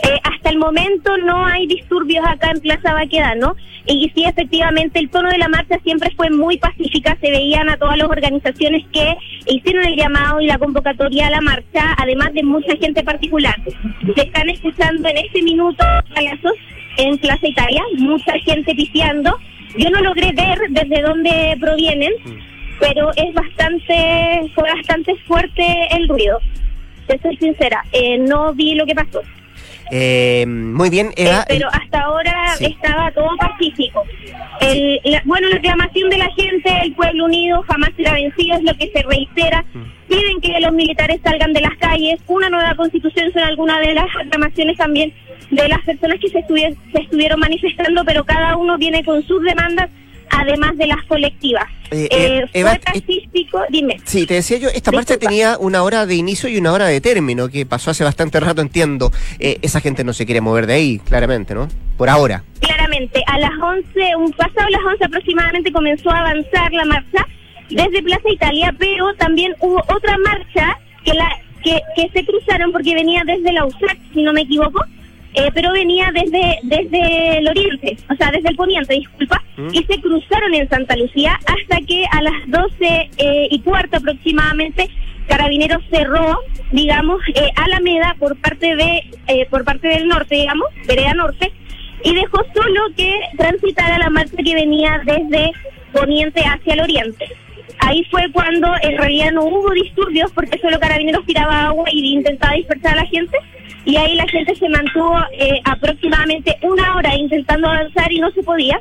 Eh, 0.04 0.20
hasta 0.24 0.50
el 0.50 0.58
momento 0.58 1.18
no 1.18 1.46
hay 1.46 1.68
disturbios 1.68 2.26
acá 2.26 2.52
en 2.52 2.62
Plaza 2.62 2.94
Baquedano 2.94 3.56
y 3.86 4.12
sí, 4.14 4.24
efectivamente, 4.24 5.00
el 5.00 5.10
tono 5.10 5.30
de 5.30 5.40
la 5.40 5.48
marcha 5.48 5.80
siempre 5.84 6.12
fue 6.16 6.30
muy 6.30 6.58
pacífica. 6.58 7.18
Se 7.20 7.32
veían 7.32 7.70
a 7.70 7.78
todas 7.78 7.98
las 7.98 8.08
organizaciones 8.08 8.86
que 8.94 9.16
hicieron 9.48 9.84
el 9.84 9.96
llamado 9.96 10.40
y 10.42 10.46
la 10.46 10.60
convocatoria 10.60 11.28
a 11.28 11.32
la 11.32 11.42
marcha, 11.42 11.96
además 11.98 12.32
de 12.34 12.44
mucha 12.44 12.76
gente 12.78 13.04
particular. 13.04 13.56
Se 14.16 14.22
están 14.22 14.48
escuchando 14.50 15.10
en 15.10 15.18
este 15.18 15.42
minuto 15.42 15.84
en 16.98 17.18
Plaza 17.18 17.48
Italia, 17.48 17.82
mucha 17.98 18.34
gente 18.40 18.76
piseando. 18.76 19.36
Yo 19.76 19.90
no 19.90 20.02
logré 20.02 20.34
ver 20.34 20.60
desde 20.70 21.02
dónde 21.02 21.58
provienen, 21.60 22.14
pero 22.80 23.10
es 23.16 23.34
bastante, 23.34 24.52
fue 24.54 24.70
bastante 24.72 25.16
fuerte 25.26 25.88
el 25.92 26.08
ruido. 26.08 26.40
De 27.08 27.18
ser 27.18 27.38
sincera, 27.40 27.84
eh, 27.92 28.20
no 28.20 28.54
vi 28.54 28.76
lo 28.76 28.86
que 28.86 28.94
pasó. 28.94 29.22
Eh, 29.92 30.46
muy 30.48 30.90
bien, 30.90 31.12
Eva. 31.16 31.42
Eh, 31.42 31.46
pero 31.48 31.68
hasta 31.72 32.02
ahora 32.02 32.56
estaba 32.60 33.12
todo 33.12 33.30
pacífico. 33.38 34.04
El, 34.62 35.00
bueno, 35.26 35.48
la 35.50 35.56
reclamación 35.56 36.10
de 36.10 36.18
la 36.18 36.30
gente, 36.32 36.70
el 36.84 36.94
pueblo 36.94 37.26
unido 37.26 37.64
jamás 37.64 37.92
será 37.96 38.14
vencido, 38.14 38.58
es 38.58 38.64
lo 38.64 38.74
que 38.76 38.92
se 38.92 39.02
reitera. 39.04 39.64
Mm. 39.74 39.84
Piden 40.08 40.42
que 40.42 40.60
los 40.60 40.74
militares 40.74 41.20
salgan 41.24 41.54
de 41.54 41.62
las 41.62 41.76
calles. 41.78 42.20
Una 42.28 42.50
nueva 42.50 42.76
constitución 42.76 43.32
son 43.32 43.44
algunas 43.44 43.80
de 43.80 43.94
las 43.94 44.14
reclamaciones 44.14 44.78
también 44.78 45.14
de 45.52 45.68
las 45.68 45.80
personas 45.84 46.20
que 46.20 46.30
se, 46.30 46.44
se 46.44 47.02
estuvieron 47.02 47.40
manifestando, 47.40 48.04
pero 48.06 48.24
cada 48.24 48.56
uno 48.58 48.78
viene 48.78 49.04
con 49.04 49.24
sus 49.24 49.42
demandas 49.44 49.90
además 50.30 50.78
de 50.78 50.88
las 50.88 51.04
colectivas. 51.06 51.66
Eh, 51.92 52.08
eh, 52.12 52.46
eh 52.54 52.62
fue 52.64 52.80
pacífico, 52.80 53.62
dime. 53.70 54.00
Sí, 54.04 54.26
te 54.26 54.36
decía 54.36 54.58
yo, 54.58 54.70
esta 54.70 54.92
marcha 54.92 55.18
tenía 55.18 55.58
una 55.58 55.84
hora 55.84 56.06
de 56.06 56.16
inicio 56.16 56.50
y 56.50 56.58
una 56.58 56.72
hora 56.72 56.86
de 56.86 57.02
término, 57.02 57.50
que 57.50 57.66
pasó 57.66 57.92
hace 57.92 58.04
bastante 58.04 58.40
rato, 58.40 58.62
entiendo. 58.62 59.12
Eh, 59.40 59.58
esa 59.62 59.82
gente 59.82 60.04
no 60.04 60.14
se 60.14 60.26
quiere 60.26 60.42
mover 60.42 60.68
de 60.68 60.74
ahí, 60.74 61.00
claramente, 61.00 61.56
¿no? 61.56 61.68
Por 61.98 62.10
ahora. 62.10 62.44
Claramente, 62.60 63.24
a 63.28 63.40
las 63.40 63.52
11, 63.62 64.16
un 64.18 64.32
pasado 64.34 64.70
las 64.70 64.82
11 64.84 65.06
aproximadamente 65.06 65.72
comenzó 65.72 66.12
a 66.12 66.20
avanzar 66.20 66.72
la 66.72 66.86
marcha 66.86 67.26
desde 67.70 68.02
Plaza 68.04 68.30
Italia, 68.32 68.74
pero 68.78 69.14
también 69.16 69.54
hubo 69.60 69.78
otra 69.88 70.18
marcha 70.26 70.78
que 71.04 71.14
la 71.14 71.30
que, 71.64 71.82
que 71.96 72.10
se 72.14 72.26
cruzaron 72.26 72.72
porque 72.72 72.96
venía 72.96 73.22
desde 73.26 73.52
la 73.52 73.66
USAC, 73.66 73.98
si 74.14 74.24
no 74.24 74.32
me 74.32 74.42
equivoco, 74.42 74.82
eh, 75.40 75.52
pero 75.54 75.72
venía 75.72 76.12
desde, 76.14 76.60
desde 76.64 77.38
el 77.38 77.48
oriente, 77.48 77.96
o 78.10 78.16
sea, 78.16 78.30
desde 78.30 78.50
el 78.50 78.58
poniente, 78.58 78.94
disculpa, 78.94 79.42
mm. 79.56 79.70
y 79.72 79.84
se 79.84 80.02
cruzaron 80.02 80.54
en 80.54 80.68
Santa 80.68 80.98
Lucía 80.98 81.40
hasta 81.46 81.80
que 81.86 82.04
a 82.12 82.22
las 82.22 82.34
12 82.48 83.10
eh, 83.18 83.48
y 83.50 83.62
cuarto 83.62 83.98
aproximadamente 83.98 84.90
Carabineros 85.30 85.82
cerró, 85.90 86.40
digamos, 86.74 87.22
eh, 87.36 87.52
Alameda 87.56 88.18
por 88.20 88.36
parte 88.42 88.76
de 88.76 89.48
por 89.50 89.64
parte 89.64 89.88
del 89.88 90.08
norte, 90.08 90.36
digamos, 90.36 90.68
vereda 90.86 91.14
norte, 91.14 91.54
y 92.04 92.16
dejó 92.16 92.44
solo 92.54 92.82
que 92.98 93.18
transitara 93.38 93.98
la 93.98 94.10
marcha 94.10 94.38
que 94.44 94.56
venía 94.56 95.02
desde 95.06 95.52
poniente 95.94 96.42
hacia 96.42 96.74
el 96.74 96.82
oriente. 96.82 97.26
Ahí 97.80 98.04
fue 98.12 98.30
cuando 98.32 98.68
en 98.82 98.98
realidad 98.98 99.32
no 99.32 99.46
hubo 99.46 99.72
disturbios 99.72 100.32
porque 100.32 100.60
solo 100.60 100.80
Carabineros 100.80 101.26
tiraba 101.26 101.68
agua 101.68 101.86
y 101.92 102.14
intentaba 102.14 102.56
dispersar 102.56 102.94
a 102.94 103.04
la 103.04 103.06
gente 103.06 103.38
y 103.86 103.96
ahí 103.98 104.16
la 104.16 104.28
gente 104.28 104.56
se 104.56 104.70
mantuvo 104.70 105.18
eh, 105.32 105.62
aproximadamente 105.66 106.58
una 106.62 106.96
hora 106.96 107.16
intentando 107.16 107.68
avanzar 107.68 108.12
y 108.12 108.20
no 108.20 108.32
se 108.32 108.44
podía 108.44 108.80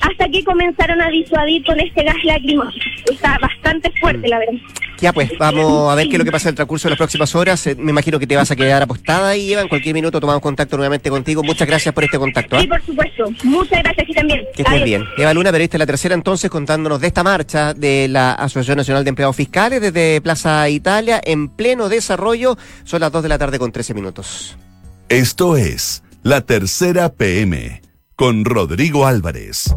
hasta 0.00 0.28
que 0.28 0.44
comenzaron 0.44 1.00
a 1.00 1.08
disuadir 1.10 1.64
con 1.64 1.78
este 1.78 2.02
gas 2.02 2.16
lacrimógeno. 2.24 2.84
Está 3.10 3.38
bastante 3.38 3.92
fuerte, 4.00 4.28
la 4.28 4.38
verdad. 4.38 4.54
Ya 5.00 5.14
pues, 5.14 5.30
vamos 5.38 5.90
a 5.90 5.94
ver 5.94 6.08
qué 6.08 6.12
es 6.12 6.18
lo 6.18 6.24
que 6.26 6.32
pasa 6.32 6.48
en 6.48 6.52
el 6.52 6.56
transcurso 6.56 6.88
de 6.88 6.90
las 6.90 6.98
próximas 6.98 7.34
horas. 7.34 7.66
Eh, 7.66 7.74
me 7.74 7.90
imagino 7.90 8.18
que 8.18 8.26
te 8.26 8.36
vas 8.36 8.50
a 8.50 8.56
quedar 8.56 8.82
apostada 8.82 9.34
y 9.34 9.52
Eva, 9.52 9.62
en 9.62 9.68
cualquier 9.68 9.94
minuto 9.94 10.20
tomamos 10.20 10.42
contacto 10.42 10.76
nuevamente 10.76 11.08
contigo. 11.08 11.42
Muchas 11.42 11.66
gracias 11.66 11.94
por 11.94 12.04
este 12.04 12.18
contacto. 12.18 12.56
¿ah? 12.56 12.60
Sí, 12.60 12.66
por 12.66 12.82
supuesto. 12.84 13.24
Muchas 13.44 13.82
gracias 13.82 14.08
y 14.08 14.12
también. 14.12 14.44
Que 14.54 14.62
estés 14.62 14.84
bien. 14.84 15.04
Eva 15.16 15.32
Luna, 15.32 15.50
periodista 15.50 15.78
la 15.78 15.86
tercera 15.86 16.14
entonces, 16.14 16.50
contándonos 16.50 17.00
de 17.00 17.06
esta 17.06 17.22
marcha 17.22 17.72
de 17.72 18.08
la 18.08 18.32
Asociación 18.32 18.76
Nacional 18.76 19.04
de 19.04 19.08
Empleados 19.08 19.36
Fiscales 19.36 19.80
desde 19.80 20.20
Plaza 20.20 20.68
Italia 20.68 21.20
en 21.24 21.48
pleno 21.48 21.88
desarrollo. 21.88 22.58
Son 22.84 23.00
las 23.00 23.10
2 23.10 23.22
de 23.22 23.28
la 23.30 23.38
tarde 23.38 23.58
con 23.58 23.72
13 23.72 23.94
minutos. 23.94 24.56
Esto 25.08 25.56
es 25.56 26.02
La 26.22 26.42
Tercera 26.42 27.08
PM 27.08 27.89
con 28.20 28.44
Rodrigo 28.44 29.06
Álvarez. 29.06 29.74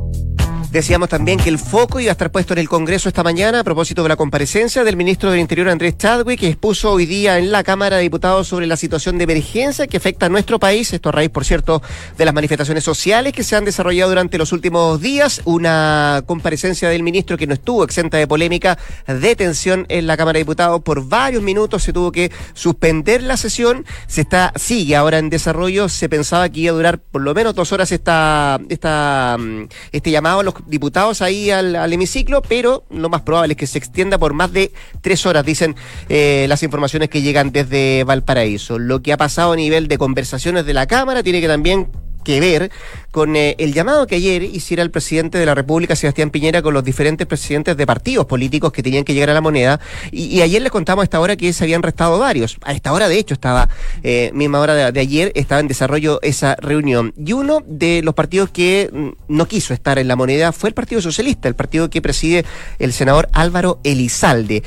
Decíamos 0.74 1.08
también 1.08 1.38
que 1.38 1.50
el 1.50 1.60
foco 1.60 2.00
iba 2.00 2.10
a 2.10 2.14
estar 2.14 2.32
puesto 2.32 2.54
en 2.54 2.58
el 2.58 2.68
Congreso 2.68 3.08
esta 3.08 3.22
mañana 3.22 3.60
a 3.60 3.64
propósito 3.64 4.02
de 4.02 4.10
la 4.10 4.16
comparecencia 4.16 4.84
del 4.84 4.98
ministro 4.98 5.30
del 5.30 5.40
Interior 5.40 5.70
Andrés 5.70 6.00
Chadwick, 6.00 6.40
que 6.40 6.48
expuso 6.48 6.92
hoy 6.94 7.06
día 7.06 7.38
en 7.38 7.52
la 7.52 7.64
Cámara 7.64 7.98
de 7.98 8.02
Diputados 8.02 8.48
sobre 8.48 8.66
la 8.66 8.76
situación 8.76 9.20
de 9.20 9.26
emergencia 9.26 9.86
que 9.86 9.98
afecta 9.98 10.26
a 10.26 10.30
nuestro 10.30 10.58
país. 10.58 10.92
Esto 10.92 11.10
a 11.10 11.12
raíz, 11.12 11.30
por 11.30 11.46
cierto, 11.46 11.84
de 12.18 12.26
las 12.26 12.34
manifestaciones 12.34 12.84
sociales 12.84 13.34
que 13.34 13.44
se 13.44 13.56
han 13.56 13.66
desarrollado 13.66 14.10
durante 14.10 14.40
los 14.40 14.52
últimos 14.52 15.00
días. 15.00 15.42
Una 15.46 16.24
comparecencia 16.26 16.90
del 16.90 17.04
ministro 17.04 17.38
que 17.38 17.46
no 17.46 17.54
estuvo 17.54 17.84
exenta 17.84 18.18
de 18.18 18.26
polémica, 18.26 18.80
de 19.06 19.36
tensión 19.36 19.86
en 19.90 20.08
la 20.08 20.18
Cámara 20.18 20.38
de 20.38 20.46
Diputados 20.46 20.82
por 20.82 21.08
varios 21.08 21.44
minutos. 21.44 21.84
Se 21.84 21.94
tuvo 21.94 22.12
que 22.12 22.32
suspender 22.56 23.22
la 23.22 23.38
sesión. 23.38 23.86
Se 24.08 24.22
está, 24.22 24.52
sigue 24.56 24.96
ahora 24.96 25.20
en 25.20 25.30
desarrollo. 25.30 25.88
Se 25.88 26.10
pensaba 26.10 26.50
que 26.50 26.62
iba 26.62 26.72
a 26.72 26.76
durar 26.76 26.98
por 26.98 27.22
lo 27.22 27.36
menos 27.36 27.54
dos 27.54 27.72
horas 27.74 27.92
esta, 27.92 28.60
esta, 28.70 29.38
mm, 29.40 29.68
este 29.92 30.10
llamado 30.10 30.40
a 30.40 30.44
los 30.44 30.63
diputados 30.68 31.22
ahí 31.22 31.52
al, 31.52 31.92
hemiciclo, 31.94 32.42
pero 32.42 32.84
lo 32.90 33.10
más 33.10 33.22
probable 33.22 33.54
es 33.54 33.58
que 33.58 33.68
se 33.68 33.78
extienda 33.78 34.18
por 34.18 34.34
más 34.34 34.52
de 34.52 34.72
tres 35.02 35.26
horas, 35.26 35.46
dicen 35.46 35.76
eh, 36.10 36.46
las 36.50 36.64
informaciones 36.64 37.10
que 37.10 37.22
llegan 37.22 37.52
desde 37.52 38.04
Valparaíso. 38.04 38.80
Lo 38.80 39.02
que 39.02 39.14
ha 39.14 39.18
pasado 39.18 39.54
a 39.54 39.56
nivel 39.56 39.88
de 39.88 39.98
conversaciones 39.98 40.66
de 40.66 40.74
la 40.74 40.88
Cámara 40.88 41.24
tiene 41.24 41.42
que 41.42 41.48
también 41.48 41.90
que 42.24 42.40
ver 42.40 42.72
con 43.14 43.36
eh, 43.36 43.56
el 43.60 43.74
llamado 43.74 44.08
que 44.08 44.16
ayer 44.16 44.42
hiciera 44.42 44.82
el 44.82 44.90
presidente 44.90 45.38
de 45.38 45.46
la 45.46 45.54
República, 45.54 45.96
Sebastián 45.96 46.32
Piñera, 46.32 46.64
con 46.64 46.74
los 46.74 46.84
diferentes 46.84 47.28
presidentes 47.28 47.78
de 47.78 47.86
partidos 47.86 48.26
políticos 48.26 48.72
que 48.72 48.82
tenían 48.82 49.04
que 49.04 49.14
llegar 49.14 49.30
a 49.30 49.34
la 49.34 49.42
moneda. 49.42 49.80
Y, 50.12 50.42
ayer 50.42 50.62
les 50.62 50.72
contamos 50.72 51.04
a 51.04 51.06
esta 51.06 51.20
hora 51.20 51.36
que 51.36 51.54
se 51.54 51.64
habían 51.64 51.84
restado 51.84 52.18
varios. 52.18 52.58
A 52.64 52.74
esta 52.74 52.92
hora, 52.92 53.08
de 53.08 53.20
hecho, 53.20 53.36
estaba, 53.36 53.70
eh, 54.02 54.32
misma 54.34 54.60
hora 54.60 54.92
de, 54.92 55.00
ayer, 55.00 55.32
estaba 55.36 55.62
en 55.62 55.68
desarrollo 55.68 56.20
esa 56.24 56.56
reunión. 56.56 57.14
Y 57.24 57.34
uno 57.34 57.62
de 57.68 58.02
los 58.04 58.16
partidos 58.16 58.50
que 58.50 58.90
mm, 58.92 59.10
no 59.28 59.48
quiso 59.48 59.76
estar 59.76 60.00
en 60.00 60.08
la 60.08 60.16
moneda 60.16 60.52
fue 60.52 60.70
el 60.70 60.74
Partido 60.74 61.00
Socialista, 61.00 61.48
el 61.48 61.56
partido 61.56 61.92
que 61.92 62.02
preside 62.02 62.46
el 62.80 62.94
senador 62.94 63.30
Álvaro 63.32 63.80
Elizalde. 63.84 64.64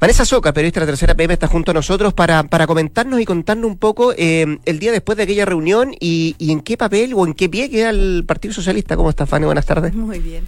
Vanessa 0.00 0.24
Soca, 0.24 0.54
periodista 0.54 0.80
de 0.80 0.86
la 0.86 0.92
tercera 0.92 1.14
PM, 1.14 1.34
está 1.34 1.48
junto 1.48 1.72
a 1.72 1.74
nosotros 1.74 2.14
para, 2.14 2.44
para 2.44 2.66
comentarnos 2.66 3.20
y 3.20 3.26
contarnos 3.26 3.70
un 3.70 3.76
poco 3.76 4.14
eh, 4.16 4.58
el 4.64 4.78
día 4.78 4.92
después 4.92 5.18
de 5.18 5.24
aquella 5.24 5.44
reunión 5.44 5.94
y, 6.00 6.34
y 6.38 6.52
en 6.52 6.60
qué 6.60 6.78
papel 6.78 6.99
o 7.14 7.26
en 7.26 7.34
qué 7.34 7.48
pie 7.48 7.70
queda 7.70 7.90
el 7.90 8.24
Partido 8.26 8.54
Socialista. 8.54 8.96
¿Cómo 8.96 9.10
está, 9.10 9.26
Fanny? 9.26 9.46
Buenas 9.46 9.66
tardes. 9.66 9.94
Muy 9.94 10.18
bien. 10.18 10.46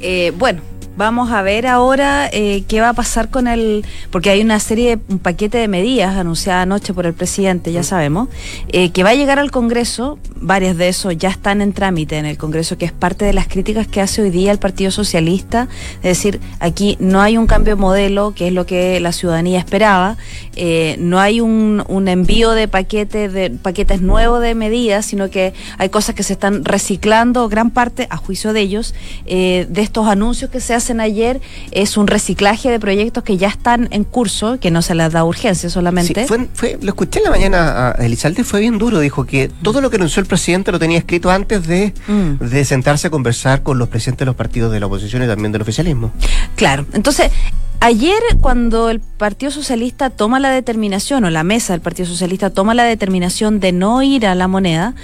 Eh, 0.00 0.32
bueno, 0.36 0.60
Vamos 0.96 1.30
a 1.30 1.42
ver 1.42 1.66
ahora 1.66 2.26
eh, 2.32 2.64
qué 2.66 2.80
va 2.80 2.88
a 2.88 2.92
pasar 2.94 3.28
con 3.28 3.48
el, 3.48 3.84
porque 4.10 4.30
hay 4.30 4.40
una 4.40 4.58
serie, 4.58 4.98
un 5.10 5.18
paquete 5.18 5.58
de 5.58 5.68
medidas 5.68 6.16
anunciada 6.16 6.62
anoche 6.62 6.94
por 6.94 7.04
el 7.04 7.12
presidente, 7.12 7.70
ya 7.70 7.82
sabemos, 7.82 8.30
eh, 8.72 8.92
que 8.92 9.04
va 9.04 9.10
a 9.10 9.14
llegar 9.14 9.38
al 9.38 9.50
Congreso. 9.50 10.18
Varias 10.38 10.78
de 10.78 10.88
esos 10.88 11.16
ya 11.18 11.28
están 11.28 11.60
en 11.60 11.74
trámite 11.74 12.16
en 12.16 12.24
el 12.24 12.38
Congreso, 12.38 12.78
que 12.78 12.86
es 12.86 12.92
parte 12.92 13.26
de 13.26 13.34
las 13.34 13.46
críticas 13.46 13.86
que 13.86 14.00
hace 14.00 14.22
hoy 14.22 14.30
día 14.30 14.52
el 14.52 14.58
Partido 14.58 14.90
Socialista. 14.90 15.68
Es 15.96 16.16
decir, 16.16 16.40
aquí 16.60 16.96
no 16.98 17.20
hay 17.20 17.36
un 17.36 17.46
cambio 17.46 17.76
de 17.76 17.80
modelo, 17.80 18.32
que 18.34 18.48
es 18.48 18.54
lo 18.54 18.64
que 18.64 18.98
la 19.00 19.12
ciudadanía 19.12 19.58
esperaba. 19.58 20.16
Eh, 20.54 20.96
no 20.98 21.20
hay 21.20 21.42
un, 21.42 21.84
un 21.88 22.08
envío 22.08 22.52
de 22.52 22.68
paquetes, 22.68 23.34
de 23.34 23.50
paquetes 23.50 24.00
nuevos 24.00 24.40
de 24.40 24.54
medidas, 24.54 25.04
sino 25.04 25.28
que 25.28 25.52
hay 25.76 25.90
cosas 25.90 26.14
que 26.14 26.22
se 26.22 26.32
están 26.32 26.64
reciclando, 26.64 27.50
gran 27.50 27.70
parte, 27.70 28.06
a 28.08 28.16
juicio 28.16 28.54
de 28.54 28.60
ellos, 28.60 28.94
de 29.26 29.66
estos 29.76 30.06
anuncios 30.06 30.50
que 30.50 30.60
se 30.60 30.72
hacen 30.72 30.85
ayer 31.00 31.40
es 31.70 31.96
un 31.96 32.06
reciclaje 32.06 32.70
de 32.70 32.80
proyectos 32.80 33.22
que 33.24 33.36
ya 33.36 33.48
están 33.48 33.88
en 33.90 34.04
curso, 34.04 34.58
que 34.60 34.70
no 34.70 34.82
se 34.82 34.94
les 34.94 35.12
da 35.12 35.24
urgencia 35.24 35.68
solamente. 35.70 36.26
fue, 36.26 36.78
lo 36.80 36.88
escuché 36.88 37.20
en 37.20 37.24
la 37.24 37.30
mañana 37.30 37.88
a 37.88 38.04
Elizalde, 38.04 38.44
fue 38.44 38.60
bien 38.60 38.78
duro, 38.78 39.00
dijo 39.00 39.24
que 39.24 39.50
todo 39.62 39.80
lo 39.80 39.90
que 39.90 39.96
anunció 39.96 40.20
el 40.20 40.26
presidente 40.26 40.72
lo 40.72 40.78
tenía 40.78 40.98
escrito 40.98 41.30
antes 41.30 41.66
de, 41.66 41.92
mm. 42.06 42.44
de 42.44 42.64
sentarse 42.64 43.08
a 43.08 43.10
conversar 43.10 43.62
con 43.62 43.78
los 43.78 43.88
presidentes 43.88 44.20
de 44.20 44.26
los 44.26 44.36
partidos 44.36 44.72
de 44.72 44.80
la 44.80 44.86
oposición 44.86 45.22
y 45.22 45.26
también 45.26 45.52
del 45.52 45.62
oficialismo. 45.62 46.12
Claro, 46.54 46.86
entonces 46.92 47.30
Ayer, 47.80 48.20
cuando 48.40 48.90
el 48.90 49.00
Partido 49.00 49.52
Socialista 49.52 50.10
toma 50.10 50.40
la 50.40 50.50
determinación, 50.50 51.24
o 51.24 51.30
la 51.30 51.44
mesa 51.44 51.72
del 51.72 51.82
Partido 51.82 52.08
Socialista 52.08 52.50
toma 52.50 52.74
la 52.74 52.84
determinación 52.84 53.60
de 53.60 53.72
no 53.72 54.02
ir 54.02 54.26
a 54.26 54.34
la 54.34 54.48
moneda, 54.48 54.94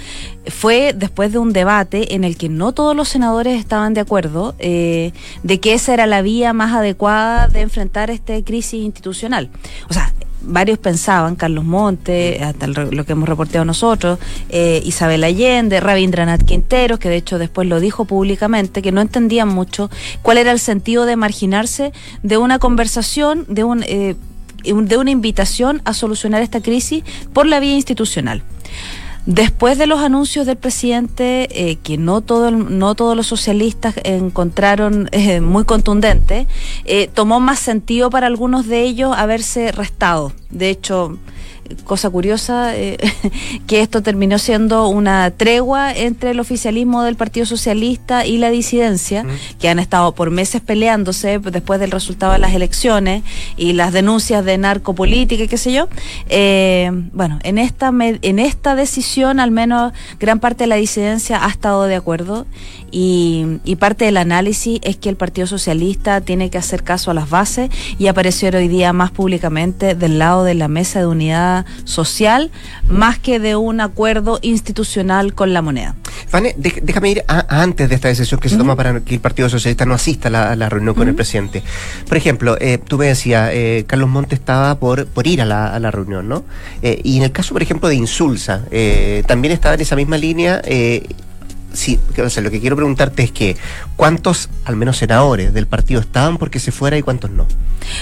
fue 0.47 0.93
después 0.93 1.31
de 1.31 1.37
un 1.37 1.53
debate 1.53 2.15
en 2.15 2.23
el 2.23 2.35
que 2.35 2.49
no 2.49 2.73
todos 2.73 2.95
los 2.95 3.07
senadores 3.07 3.59
estaban 3.59 3.93
de 3.93 4.01
acuerdo 4.01 4.55
eh, 4.59 5.13
de 5.43 5.59
que 5.59 5.73
esa 5.73 5.93
era 5.93 6.07
la 6.07 6.21
vía 6.21 6.51
más 6.51 6.73
adecuada 6.73 7.47
de 7.47 7.61
enfrentar 7.61 8.09
esta 8.09 8.41
crisis 8.43 8.83
institucional. 8.83 9.49
O 9.89 9.93
sea, 9.93 10.11
varios 10.43 10.77
pensaban, 10.77 11.35
Carlos 11.35 11.63
Monte, 11.63 12.43
hasta 12.43 12.67
lo 12.67 13.05
que 13.05 13.13
hemos 13.13 13.27
reportado 13.27 13.65
nosotros, 13.65 14.19
eh, 14.49 14.81
Isabel 14.85 15.23
Allende, 15.23 15.79
Rabindranath 15.79 16.43
Quinteros, 16.43 16.99
que 16.99 17.09
de 17.09 17.17
hecho 17.17 17.39
después 17.39 17.67
lo 17.67 17.79
dijo 17.79 18.05
públicamente, 18.05 18.81
que 18.81 18.91
no 18.91 19.01
entendían 19.01 19.47
mucho 19.47 19.89
cuál 20.21 20.37
era 20.37 20.51
el 20.51 20.59
sentido 20.59 21.05
de 21.05 21.15
marginarse 21.15 21.93
de 22.21 22.37
una 22.37 22.59
conversación, 22.59 23.45
de, 23.47 23.63
un, 23.63 23.83
eh, 23.83 24.15
de 24.63 24.97
una 24.97 25.11
invitación 25.11 25.81
a 25.85 25.93
solucionar 25.93 26.41
esta 26.41 26.61
crisis 26.61 27.03
por 27.33 27.45
la 27.45 27.59
vía 27.59 27.75
institucional. 27.75 28.43
Después 29.25 29.77
de 29.77 29.87
los 29.87 30.01
anuncios 30.01 30.45
del 30.45 30.57
presidente, 30.57 31.47
eh, 31.51 31.77
que 31.77 31.97
no, 31.97 32.19
todo, 32.19 32.51
no 32.51 32.93
todos 32.93 33.15
los 33.15 33.25
socialistas 33.25 33.95
encontraron 34.03 35.07
eh, 35.13 35.39
muy 35.39 35.63
contundente, 35.63 36.45
eh, 36.83 37.07
tomó 37.07 37.39
más 37.39 37.59
sentido 37.59 38.09
para 38.09 38.27
algunos 38.27 38.67
de 38.67 38.81
ellos 38.81 39.15
haberse 39.15 39.71
restado. 39.71 40.33
De 40.49 40.69
hecho, 40.69 41.17
cosa 41.83 42.09
curiosa, 42.09 42.75
eh, 42.75 42.97
que 43.67 43.81
esto 43.81 44.01
terminó 44.01 44.37
siendo 44.39 44.87
una 44.87 45.31
tregua 45.31 45.93
entre 45.93 46.31
el 46.31 46.39
oficialismo 46.39 47.03
del 47.03 47.15
Partido 47.15 47.45
Socialista 47.45 48.25
y 48.25 48.37
la 48.37 48.49
disidencia, 48.49 49.25
que 49.59 49.69
han 49.69 49.79
estado 49.79 50.13
por 50.13 50.29
meses 50.29 50.61
peleándose 50.61 51.39
después 51.39 51.79
del 51.79 51.91
resultado 51.91 52.33
de 52.33 52.39
las 52.39 52.53
elecciones 52.53 53.23
y 53.57 53.73
las 53.73 53.93
denuncias 53.93 54.45
de 54.45 54.57
narcopolítica 54.57 55.43
y 55.43 55.47
qué 55.47 55.57
sé 55.57 55.73
yo. 55.73 55.87
Eh, 56.29 56.91
bueno, 57.13 57.39
en 57.43 57.57
esta, 57.57 57.91
en 57.99 58.39
esta 58.39 58.75
decisión 58.75 59.39
al 59.39 59.51
menos 59.51 59.93
gran 60.19 60.39
parte 60.39 60.63
de 60.63 60.67
la 60.67 60.75
disidencia 60.75 61.45
ha 61.45 61.49
estado 61.49 61.83
de 61.83 61.95
acuerdo 61.95 62.45
y, 62.93 63.59
y, 63.65 63.75
parte 63.77 64.05
del 64.05 64.17
análisis 64.17 64.79
es 64.83 64.97
que 64.97 65.09
el 65.09 65.15
Partido 65.15 65.47
Socialista 65.47 66.21
tiene 66.21 66.51
que 66.51 66.59
hacer 66.59 66.83
caso 66.83 67.09
a 67.09 67.15
las 67.15 67.27
bases 67.27 67.71
y 67.97 68.05
aparecer 68.05 68.55
hoy 68.55 68.67
día 68.67 68.93
más 68.93 69.09
públicamente 69.09 69.95
del 69.95 70.19
lado 70.19 70.43
de 70.43 70.53
la 70.53 70.67
mesa 70.67 70.99
de 70.99 71.07
unidad 71.07 71.65
social, 71.85 72.51
más 72.87 73.17
que 73.17 73.39
de 73.39 73.55
un 73.55 73.81
acuerdo 73.81 74.37
institucional 74.43 75.33
con 75.33 75.53
la 75.53 75.63
moneda. 75.63 75.95
Fane, 76.27 76.53
déjame 76.57 77.09
ir 77.09 77.23
antes 77.27 77.89
de 77.89 77.95
esta 77.95 78.09
decisión 78.09 78.39
que 78.39 78.49
se 78.49 78.57
toma 78.57 78.75
para 78.75 78.99
que 79.01 79.15
el 79.15 79.21
Partido 79.21 79.49
Socialista 79.49 79.85
no 79.85 79.95
asista 79.95 80.27
a 80.27 80.55
la, 80.55 80.69
reunión 80.69 80.93
con 80.93 81.07
el 81.07 81.15
presidente. 81.15 81.63
Por 82.07 82.17
ejemplo, 82.17 82.57
eh, 82.59 82.77
tú 82.77 82.97
me 82.99 83.07
decías, 83.07 83.49
eh, 83.53 83.85
Carlos 83.87 84.09
Montes 84.09 84.39
estaba 84.39 84.79
por, 84.79 85.07
por 85.07 85.25
ir 85.25 85.41
a 85.41 85.45
la, 85.45 85.73
a 85.73 85.79
la 85.79 85.89
reunión, 85.91 86.29
¿no? 86.29 86.43
Eh, 86.81 87.01
y 87.03 87.17
en 87.17 87.23
el 87.23 87.31
caso, 87.31 87.53
por 87.53 87.63
ejemplo, 87.63 87.89
de 87.89 87.95
Insulsa, 87.95 88.65
eh, 88.71 89.23
también 89.27 89.51
estaba 89.51 89.75
en 89.75 89.81
esa 89.81 89.95
misma 89.95 90.17
línea 90.17 90.61
sí, 91.73 91.99
o 92.17 92.29
sea, 92.29 92.43
lo 92.43 92.51
que 92.51 92.59
quiero 92.59 92.75
preguntarte 92.75 93.23
es 93.23 93.31
que 93.31 93.57
cuántos, 93.95 94.49
al 94.65 94.75
menos 94.75 94.97
senadores 94.97 95.53
del 95.53 95.67
partido 95.67 95.99
estaban 95.99 96.37
porque 96.37 96.59
se 96.59 96.71
fuera 96.71 96.97
y 96.97 97.01
cuántos 97.01 97.31
no. 97.31 97.47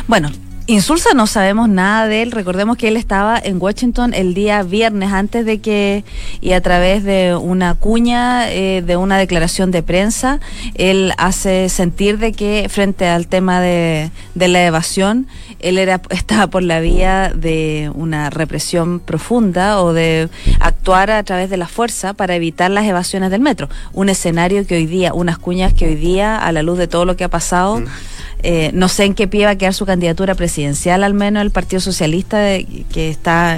Bueno, 0.08 0.30
Insulsa 0.68 1.10
no 1.16 1.28
sabemos 1.28 1.68
nada 1.70 2.08
de 2.08 2.22
él. 2.22 2.32
Recordemos 2.32 2.78
que 2.78 2.88
él 2.88 2.96
estaba 2.96 3.38
en 3.44 3.62
Washington 3.62 4.14
el 4.14 4.34
día 4.34 4.64
viernes 4.64 5.12
antes 5.12 5.46
de 5.46 5.60
que, 5.60 6.06
y 6.40 6.54
a 6.54 6.62
través 6.62 7.04
de 7.04 7.36
una 7.36 7.76
cuña, 7.76 8.50
eh, 8.52 8.84
de 8.86 8.96
una 8.96 9.18
declaración 9.18 9.72
de 9.72 9.84
prensa, 9.84 10.40
él 10.76 11.14
hace 11.18 11.68
sentir 11.68 12.20
de 12.20 12.32
que 12.32 12.68
frente 12.70 13.08
al 13.08 13.28
tema 13.28 13.60
de 13.60 14.12
la 14.36 14.66
evasión, 14.66 15.28
él 15.62 15.78
era, 15.78 16.02
estaba 16.10 16.48
por 16.48 16.64
la 16.64 16.80
vía 16.80 17.32
de 17.36 17.92
una 17.94 18.30
represión 18.30 19.00
profunda 19.00 19.82
o 19.82 19.94
de 19.94 20.30
actuar 20.60 21.12
a 21.12 21.24
través 21.24 21.50
de 21.50 21.58
la 21.58 21.68
fuerza 21.68 22.14
para 22.14 22.36
evitar 22.36 22.72
las 22.72 22.86
evasiones 22.86 23.32
del 23.32 23.42
metro. 23.42 23.70
Un 23.94 24.10
escenario 24.10 24.66
que 24.66 24.76
hoy 24.76 24.86
día, 24.86 25.14
unas 25.14 25.38
cuñas 25.38 25.74
que 25.74 25.88
hoy 25.88 25.96
día, 25.96 26.38
a 26.38 26.52
la 26.52 26.64
luz 26.64 26.78
de 26.78 26.88
todo 26.88 27.06
lo 27.06 27.16
que 27.16 27.24
ha 27.24 27.30
pasado, 27.30 27.80
mm. 27.80 27.86
Eh, 28.44 28.72
no 28.74 28.88
sé 28.88 29.06
en 29.06 29.14
qué 29.14 29.28
pie 29.28 29.46
va 29.46 29.52
a 29.52 29.56
quedar 29.58 29.74
su 29.74 29.86
candidatura 29.86 30.36
presidencial, 30.36 31.04
al 31.04 31.14
menos 31.14 31.42
el 31.42 31.52
Partido 31.52 31.80
Socialista, 31.80 32.40
que 32.92 33.10
está 33.10 33.58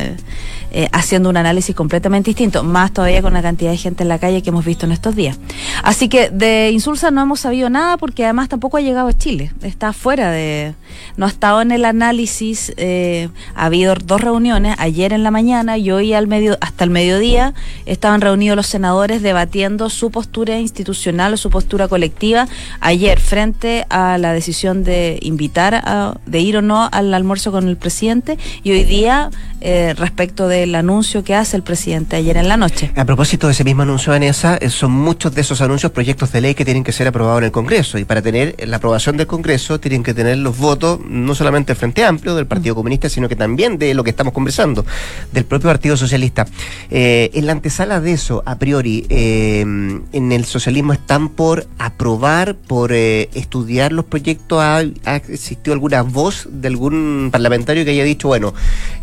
eh, 0.75 0.89
haciendo 0.91 1.29
un 1.29 1.37
análisis 1.37 1.75
completamente 1.75 2.31
distinto, 2.31 2.63
más 2.63 2.91
todavía 2.91 3.21
con 3.21 3.33
la 3.33 3.43
cantidad 3.43 3.69
de 3.69 3.77
gente 3.77 4.01
en 4.01 4.09
la 4.09 4.17
calle 4.17 4.41
que 4.41 4.49
hemos 4.49 4.65
visto 4.65 4.87
en 4.87 4.91
estos 4.91 5.15
días. 5.15 5.37
Así 5.83 6.09
que 6.09 6.31
de 6.31 6.71
Insulsa 6.71 7.11
no 7.11 7.21
hemos 7.21 7.41
sabido 7.41 7.69
nada 7.69 7.97
porque 7.97 8.23
además 8.23 8.49
tampoco 8.49 8.77
ha 8.77 8.81
llegado 8.81 9.07
a 9.07 9.13
Chile, 9.13 9.51
está 9.61 9.93
fuera 9.93 10.31
de, 10.31 10.73
no 11.15 11.27
ha 11.27 11.29
estado 11.29 11.61
en 11.61 11.71
el 11.71 11.85
análisis, 11.85 12.73
eh, 12.77 13.29
ha 13.53 13.65
habido 13.65 13.93
dos 13.93 14.19
reuniones, 14.19 14.75
ayer 14.79 15.13
en 15.13 15.21
la 15.21 15.29
mañana 15.29 15.77
y 15.77 15.91
hoy 15.91 16.13
al 16.13 16.25
medio, 16.25 16.57
hasta 16.59 16.83
el 16.83 16.89
mediodía 16.89 17.53
estaban 17.85 18.21
reunidos 18.21 18.55
los 18.55 18.65
senadores 18.65 19.21
debatiendo 19.21 19.91
su 19.91 20.09
postura 20.09 20.59
institucional 20.59 21.35
o 21.35 21.37
su 21.37 21.51
postura 21.51 21.87
colectiva 21.87 22.47
ayer 22.79 23.19
frente 23.19 23.85
a 23.91 24.17
la 24.17 24.33
decisión 24.33 24.72
de 24.73 25.19
invitar 25.21 25.75
a, 25.75 26.15
de 26.25 26.39
ir 26.39 26.57
o 26.57 26.63
no 26.63 26.89
al 26.91 27.13
almuerzo 27.13 27.51
con 27.51 27.67
el 27.67 27.77
presidente 27.77 28.37
y 28.63 28.71
hoy 28.71 28.83
día 28.83 29.29
eh, 29.61 29.93
respecto 29.95 30.47
del 30.47 30.75
anuncio 30.75 31.23
que 31.23 31.35
hace 31.35 31.55
el 31.55 31.63
presidente 31.63 32.15
ayer 32.15 32.35
en 32.37 32.49
la 32.49 32.57
noche. 32.57 32.91
A 32.95 33.05
propósito 33.05 33.47
de 33.47 33.53
ese 33.53 33.63
mismo 33.63 33.83
anuncio, 33.83 34.11
Vanessa, 34.11 34.57
eh, 34.57 34.69
son 34.69 34.91
muchos 34.91 35.33
de 35.35 35.41
esos 35.41 35.61
anuncios 35.61 35.91
proyectos 35.91 36.31
de 36.33 36.41
ley 36.41 36.53
que 36.53 36.65
tienen 36.65 36.83
que 36.83 36.91
ser 36.91 37.07
aprobados 37.07 37.39
en 37.39 37.45
el 37.45 37.51
Congreso 37.51 37.97
y 37.97 38.03
para 38.03 38.21
tener 38.21 38.55
la 38.67 38.77
aprobación 38.77 39.15
del 39.15 39.27
Congreso 39.27 39.79
tienen 39.79 40.03
que 40.03 40.13
tener 40.13 40.37
los 40.37 40.57
votos 40.57 40.99
no 41.07 41.33
solamente 41.35 41.71
del 41.71 41.77
Frente 41.77 42.03
Amplio, 42.03 42.35
del 42.35 42.45
Partido 42.47 42.75
Comunista, 42.75 43.07
sino 43.07 43.29
que 43.29 43.35
también 43.35 43.77
de 43.77 43.93
lo 43.93 44.03
que 44.03 44.09
estamos 44.09 44.33
conversando, 44.33 44.85
del 45.31 45.45
propio 45.45 45.69
Partido 45.69 45.95
Socialista. 45.95 46.45
Eh, 46.89 47.31
en 47.33 47.45
la 47.45 47.53
antesala 47.53 48.01
de 48.01 48.11
eso, 48.11 48.43
a 48.45 48.57
priori, 48.57 49.05
en 49.09 50.31
el 50.31 50.45
socialismo 50.45 50.93
están 50.93 51.29
por 51.29 51.67
aprobar, 51.77 52.55
por 52.55 52.91
estudiar 52.91 53.93
los 53.93 54.05
proyectos 54.05 54.61
¿Ha, 54.63 54.83
ha 55.05 55.15
existido 55.15 55.73
alguna 55.73 56.01
voz 56.03 56.47
de 56.49 56.67
algún 56.67 57.29
parlamentario 57.31 57.83
que 57.83 57.91
haya 57.91 58.03
dicho, 58.03 58.29
bueno, 58.29 58.53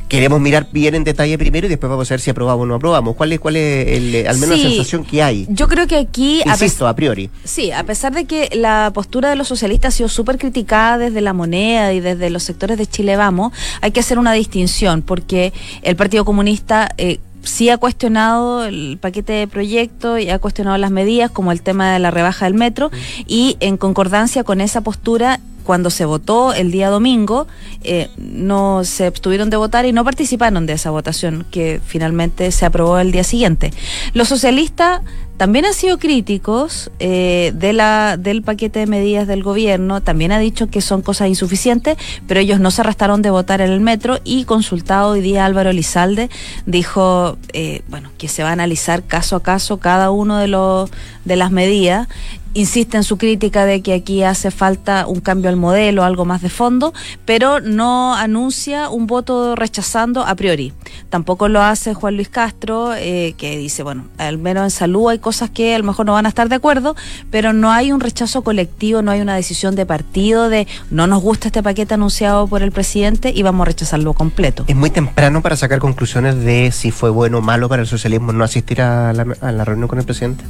queremos 0.09 0.41
mirar 0.41 0.69
bien 0.73 0.95
en 0.95 1.05
detalle 1.05 1.39
primero 1.39 1.67
y 1.67 1.71
después 1.71 1.89
vamos 1.89 2.11
a 2.11 2.15
ver 2.15 2.21
si 2.21 2.31
aprobamos 2.31 2.65
o 2.65 2.67
no 2.67 2.75
aprobamos? 2.75 3.15
¿Cuál 3.15 3.33
es, 3.33 3.41
cuál 3.41 3.57
es 3.57 3.89
el, 3.89 4.27
al 4.27 4.39
menos 4.39 4.59
la 4.59 4.69
sensación 4.69 5.05
que 5.05 5.23
hay? 5.23 5.47
Yo 5.49 5.69
creo 5.69 5.87
que 5.87 5.97
aquí... 5.97 6.43
Insisto, 6.45 6.87
a, 6.87 6.91
a, 6.91 6.97
priori. 6.97 7.31
Sí, 7.45 7.71
a 7.73 7.85
pesar 7.85 8.13
de 8.13 8.25
que 8.25 8.51
la 8.55 8.91
postura 8.93 9.31
de 9.31 9.37
los 9.37 9.49
socialistas 9.49 9.95
ha 9.95 9.97
sido 9.97 10.09
súper 10.09 10.39
criticada 10.39 10.99
desde 10.99 11.21
la 11.21 11.33
moneda 11.33 11.93
y 11.93 12.01
desde 12.01 12.31
los 12.31 12.43
sectores 12.43 12.79
de 12.79 12.87
Chile 12.87 13.17
Vamos, 13.17 13.53
hay 13.81 13.93
que 13.93 14.01
hacer 14.01 14.19
una 14.19 14.33
distinción 14.33 15.03
porque 15.03 15.53
el 15.83 15.97
Partido 15.97 16.25
Comunista... 16.25 16.93
Eh, 16.99 17.21
sí 17.43 17.71
ha 17.71 17.79
cuestionado 17.79 18.65
el 18.65 18.99
paquete 19.01 19.33
de 19.33 19.49
proyectos 19.49 20.21
y 20.21 20.31
ha 20.31 20.39
cuestionado 20.39 20.77
las 20.79 20.91
medidas 20.91 21.31
como 21.31 21.53
el 21.53 21.63
tema 21.63 21.93
de 21.93 21.99
la 21.99 22.11
rebaja 22.11 22.47
del 22.47 22.55
metro 22.55 22.91
y 23.27 23.57
en 23.61 23.77
concordancia 23.77 24.45
con 24.45 24.61
esa 24.61 24.81
postura 24.81 25.41
cuando 25.65 25.91
se 25.91 26.05
votó 26.05 26.53
el 26.53 26.73
día 26.73 26.89
domingo, 26.89 27.47
eh, 27.85 28.09
no 28.17 28.83
se 28.83 29.07
abstuvieron 29.07 29.51
de 29.51 29.57
votar 29.57 29.87
y 29.87 29.93
no 29.93 30.05
participaron 30.05 30.67
de 30.67 30.73
esa 30.73 30.91
votación 30.91 31.47
que 31.51 31.81
finalmente 31.85 32.51
se 32.51 32.67
aprobó 32.67 32.99
el 32.99 33.13
día 33.13 33.25
siguiente. 33.25 33.73
Los 34.13 34.29
socialistas 34.29 35.03
también 35.41 35.65
han 35.65 35.73
sido 35.73 35.99
críticos 35.99 36.91
eh, 36.99 37.53
de 37.55 37.73
la, 37.73 38.19
del 38.19 38.43
paquete 38.43 38.81
de 38.81 38.87
medidas 38.87 39.27
del 39.27 39.43
gobierno, 39.43 40.03
también 40.03 40.33
ha 40.33 40.39
dicho 40.39 40.69
que 40.69 40.83
son 40.83 41.01
cosas 41.01 41.29
insuficientes, 41.29 41.97
pero 42.29 42.41
ellos 42.41 42.61
no 42.61 42.71
se 42.71 42.83
arrastraron 42.83 43.23
de 43.23 43.31
votar 43.31 43.63
en 43.63 43.71
el 43.71 43.81
metro 43.81 44.19
y 44.23 44.45
consultado 44.45 45.13
hoy 45.13 45.23
día 45.23 45.47
Álvaro 45.47 45.73
Lizalde 45.73 46.29
dijo 46.67 47.39
eh, 47.55 47.81
bueno, 47.89 48.11
que 48.19 48.29
se 48.29 48.43
va 48.43 48.51
a 48.51 48.53
analizar 48.53 49.03
caso 49.03 49.35
a 49.35 49.43
caso 49.43 49.79
cada 49.79 50.11
uno 50.11 50.37
de, 50.37 50.49
los, 50.49 50.91
de 51.25 51.37
las 51.37 51.51
medidas 51.51 52.07
insiste 52.55 52.97
en 52.97 53.05
su 53.05 53.17
crítica 53.17 53.65
de 53.65 53.83
que 53.83 53.95
aquí 53.95 54.23
hace 54.23 54.51
falta 54.51 55.07
un 55.07 55.21
cambio 55.21 55.51
al 55.51 55.57
modelo, 55.57 56.05
algo 56.05 56.25
más 56.25 56.43
de 56.43 56.49
fondo, 56.49 56.93
pero 57.25 57.61
no 57.61 58.15
anuncia 58.15 58.91
un 58.91 59.07
voto 59.07 59.55
rechazando 59.57 60.25
a 60.25 60.35
priori. 60.35 60.73
Tampoco 61.09 61.49
lo 61.49 61.63
hace 61.63 61.95
Juan 61.95 62.17
Luis 62.17 62.29
Castro, 62.29 62.95
eh, 62.95 63.35
que 63.37 63.57
dice, 63.57 63.83
bueno, 63.83 64.07
al 64.19 64.39
menos 64.39 64.65
en 64.65 64.71
salud 64.71 65.11
hay 65.11 65.19
cosas 65.19 65.51
que 65.51 65.75
a 65.75 65.79
lo 65.79 65.85
mejor 65.85 66.07
no 66.07 66.15
van 66.15 66.27
a 66.27 66.29
estar 66.29 66.49
de 66.49 66.57
acuerdo, 66.57 66.97
pero 67.31 67.53
no 67.53 67.71
hay 67.71 67.93
un 67.93 68.01
rechazo 68.01 68.43
colectivo, 68.43 69.03
no 69.03 69.11
hay 69.11 69.21
una 69.21 69.35
decisión 69.35 69.77
de 69.77 69.87
partido 69.87 70.49
de 70.49 70.67
no 70.91 71.07
nos 71.07 71.23
gusta 71.23 71.49
este 71.49 71.63
paquete 71.63 71.95
anunciado 71.95 72.47
por 72.47 72.63
el 72.63 72.73
presidente 72.73 73.33
y 73.35 73.43
vamos 73.43 73.63
a 73.63 73.67
rechazarlo 73.67 74.13
completo. 74.15 74.65
Es 74.67 74.77
muy 74.77 74.91
temprano 74.91 75.43
para 75.43 75.57
sacar 75.57 75.79
conclusiones 75.79 76.37
de 76.43 76.73
si 76.73 76.91
fue 76.91 77.11
bueno 77.11 77.39
o 77.39 77.41
malo 77.43 77.69
para 77.69 77.83
el 77.83 77.89
socialismo 77.89 78.33
no 78.33 78.45
asistir 78.45 78.83
a 78.83 79.13
la, 79.13 79.27
a 79.41 79.53
la 79.53 79.65
reunión 79.65 79.89
con 79.89 79.99
el 79.99 80.05
presidente. 80.05 80.45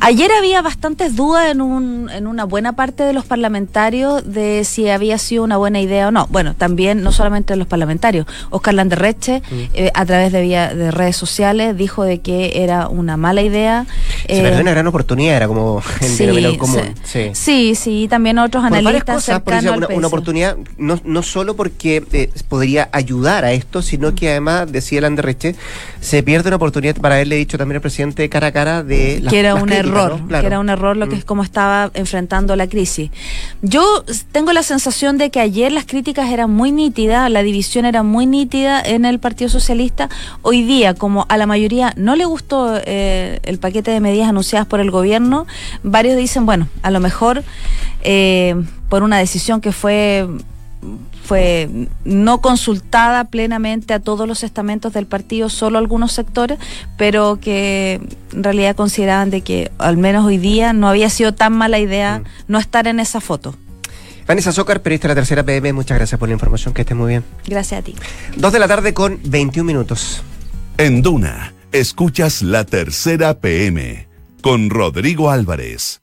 Ayer 0.00 0.30
había 0.32 0.62
bastantes 0.62 1.14
dudas 1.16 1.35
en, 1.38 1.60
un, 1.60 2.10
en 2.10 2.26
una 2.26 2.44
buena 2.44 2.74
parte 2.74 3.02
de 3.02 3.12
los 3.12 3.24
parlamentarios 3.24 4.32
de 4.32 4.64
si 4.64 4.88
había 4.88 5.18
sido 5.18 5.44
una 5.44 5.56
buena 5.56 5.80
idea 5.80 6.08
o 6.08 6.10
no. 6.10 6.26
Bueno, 6.30 6.54
también 6.54 7.02
no 7.02 7.12
solamente 7.12 7.54
de 7.54 7.58
los 7.58 7.66
parlamentarios. 7.66 8.26
Oscar 8.50 8.74
Landerreche, 8.74 9.40
mm. 9.40 9.54
eh, 9.74 9.90
a 9.94 10.04
través 10.06 10.32
de, 10.32 10.42
vía, 10.42 10.74
de 10.74 10.90
redes 10.90 11.16
sociales, 11.16 11.76
dijo 11.76 12.04
de 12.04 12.20
que 12.20 12.62
era 12.62 12.88
una 12.88 13.16
mala 13.16 13.42
idea. 13.42 13.86
Se 14.26 14.38
eh, 14.38 14.42
perdió 14.42 14.60
una 14.62 14.70
gran 14.72 14.86
oportunidad, 14.86 15.36
era 15.36 15.48
como 15.48 15.82
sí, 16.00 16.56
común. 16.58 16.94
Sí. 17.04 17.30
sí, 17.34 17.74
sí, 17.74 18.06
también 18.08 18.38
otros 18.38 18.62
por 18.62 18.76
analistas 18.76 19.16
cosas, 19.16 19.42
una, 19.46 19.88
una, 19.88 20.06
oportunidad, 20.06 20.56
no, 20.78 21.00
no 21.04 21.22
solo 21.22 21.56
porque 21.56 22.04
eh, 22.12 22.30
podría 22.48 22.88
ayudar 22.92 23.44
a 23.44 23.52
esto, 23.52 23.82
sino 23.82 24.14
que 24.14 24.30
además, 24.30 24.70
decía 24.70 25.00
Landerreche, 25.00 25.54
se 26.00 26.22
pierde 26.22 26.48
una 26.48 26.56
oportunidad 26.56 26.96
para 26.96 27.16
haberle 27.16 27.36
dicho 27.36 27.58
también 27.58 27.76
al 27.76 27.82
presidente 27.82 28.28
cara 28.28 28.48
a 28.48 28.52
cara 28.52 28.82
de 28.82 29.20
las, 29.20 29.32
que 29.32 29.40
era 29.40 29.54
un 29.54 29.72
error, 29.72 30.20
claro. 30.28 30.42
que 30.42 30.46
era 30.46 30.60
un 30.60 30.68
error 30.68 30.96
lo 30.96 31.08
que 31.08 31.16
como 31.26 31.42
estaba 31.42 31.90
enfrentando 31.94 32.56
la 32.56 32.66
crisis. 32.68 33.10
Yo 33.62 34.04
tengo 34.32 34.52
la 34.52 34.62
sensación 34.62 35.18
de 35.18 35.30
que 35.30 35.40
ayer 35.40 35.72
las 35.72 35.84
críticas 35.84 36.30
eran 36.30 36.50
muy 36.50 36.72
nítidas, 36.72 37.30
la 37.30 37.42
división 37.42 37.84
era 37.84 38.02
muy 38.02 38.26
nítida 38.26 38.80
en 38.80 39.04
el 39.04 39.18
Partido 39.18 39.50
Socialista. 39.50 40.08
Hoy 40.42 40.62
día, 40.62 40.94
como 40.94 41.26
a 41.28 41.36
la 41.36 41.46
mayoría 41.46 41.92
no 41.96 42.16
le 42.16 42.24
gustó 42.24 42.80
eh, 42.84 43.40
el 43.42 43.58
paquete 43.58 43.90
de 43.90 44.00
medidas 44.00 44.28
anunciadas 44.28 44.66
por 44.66 44.80
el 44.80 44.90
gobierno, 44.90 45.46
varios 45.82 46.16
dicen, 46.16 46.46
bueno, 46.46 46.68
a 46.82 46.90
lo 46.90 47.00
mejor 47.00 47.44
eh, 48.02 48.54
por 48.88 49.02
una 49.02 49.18
decisión 49.18 49.60
que 49.60 49.72
fue 49.72 50.26
fue 51.24 51.68
no 52.04 52.40
consultada 52.40 53.24
plenamente 53.24 53.94
a 53.94 54.00
todos 54.00 54.28
los 54.28 54.42
estamentos 54.42 54.92
del 54.92 55.06
partido, 55.06 55.48
solo 55.48 55.78
algunos 55.78 56.12
sectores, 56.12 56.58
pero 56.96 57.38
que 57.40 58.00
en 58.32 58.44
realidad 58.44 58.76
consideraban 58.76 59.30
de 59.30 59.40
que 59.40 59.70
al 59.78 59.96
menos 59.96 60.24
hoy 60.24 60.38
día 60.38 60.72
no 60.72 60.88
había 60.88 61.10
sido 61.10 61.34
tan 61.34 61.52
mala 61.52 61.78
idea 61.78 62.20
mm. 62.20 62.24
no 62.48 62.58
estar 62.58 62.86
en 62.86 63.00
esa 63.00 63.20
foto. 63.20 63.54
Vanessa 64.26 64.52
Zócar, 64.52 64.82
periodista 64.82 65.08
de 65.08 65.14
la 65.14 65.20
tercera 65.20 65.44
PM, 65.44 65.72
muchas 65.72 65.98
gracias 65.98 66.18
por 66.18 66.28
la 66.28 66.34
información, 66.34 66.74
que 66.74 66.82
esté 66.82 66.94
muy 66.94 67.10
bien. 67.10 67.24
Gracias 67.46 67.80
a 67.80 67.84
ti. 67.84 67.94
Dos 68.36 68.52
de 68.52 68.58
la 68.58 68.66
tarde 68.66 68.92
con 68.92 69.20
21 69.24 69.64
minutos. 69.64 70.22
En 70.78 71.00
Duna, 71.00 71.54
escuchas 71.70 72.42
la 72.42 72.64
tercera 72.64 73.38
PM 73.38 74.08
con 74.42 74.68
Rodrigo 74.68 75.30
Álvarez. 75.30 76.00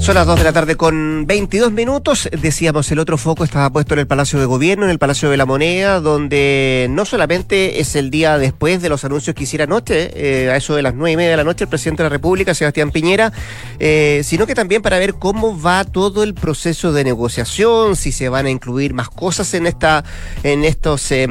Son 0.00 0.14
las 0.14 0.26
2 0.26 0.38
de 0.38 0.44
la 0.44 0.52
tarde 0.54 0.76
con 0.76 1.26
22 1.26 1.72
minutos. 1.72 2.26
Decíamos, 2.32 2.90
el 2.90 2.98
otro 3.00 3.18
foco 3.18 3.44
estaba 3.44 3.68
puesto 3.68 3.92
en 3.92 4.00
el 4.00 4.06
Palacio 4.06 4.40
de 4.40 4.46
Gobierno, 4.46 4.86
en 4.86 4.90
el 4.90 4.98
Palacio 4.98 5.28
de 5.28 5.36
la 5.36 5.44
Moneda, 5.44 6.00
donde 6.00 6.86
no 6.88 7.04
solamente 7.04 7.80
es 7.80 7.94
el 7.96 8.10
día 8.10 8.38
después 8.38 8.80
de 8.80 8.88
los 8.88 9.04
anuncios 9.04 9.36
que 9.36 9.42
hiciera 9.42 9.64
anoche, 9.64 10.10
eh, 10.14 10.50
a 10.50 10.56
eso 10.56 10.74
de 10.74 10.80
las 10.80 10.94
9 10.94 11.12
y 11.12 11.16
media 11.18 11.32
de 11.32 11.36
la 11.36 11.44
noche, 11.44 11.64
el 11.64 11.68
presidente 11.68 12.02
de 12.02 12.08
la 12.08 12.14
República, 12.14 12.54
Sebastián 12.54 12.92
Piñera, 12.92 13.30
eh, 13.78 14.22
sino 14.24 14.46
que 14.46 14.54
también 14.54 14.80
para 14.80 14.98
ver 14.98 15.14
cómo 15.14 15.60
va 15.60 15.84
todo 15.84 16.22
el 16.22 16.32
proceso 16.32 16.94
de 16.94 17.04
negociación, 17.04 17.94
si 17.94 18.10
se 18.10 18.30
van 18.30 18.46
a 18.46 18.50
incluir 18.50 18.94
más 18.94 19.10
cosas 19.10 19.52
en, 19.52 19.66
esta, 19.66 20.02
en 20.42 20.64
estos 20.64 21.12
eh, 21.12 21.28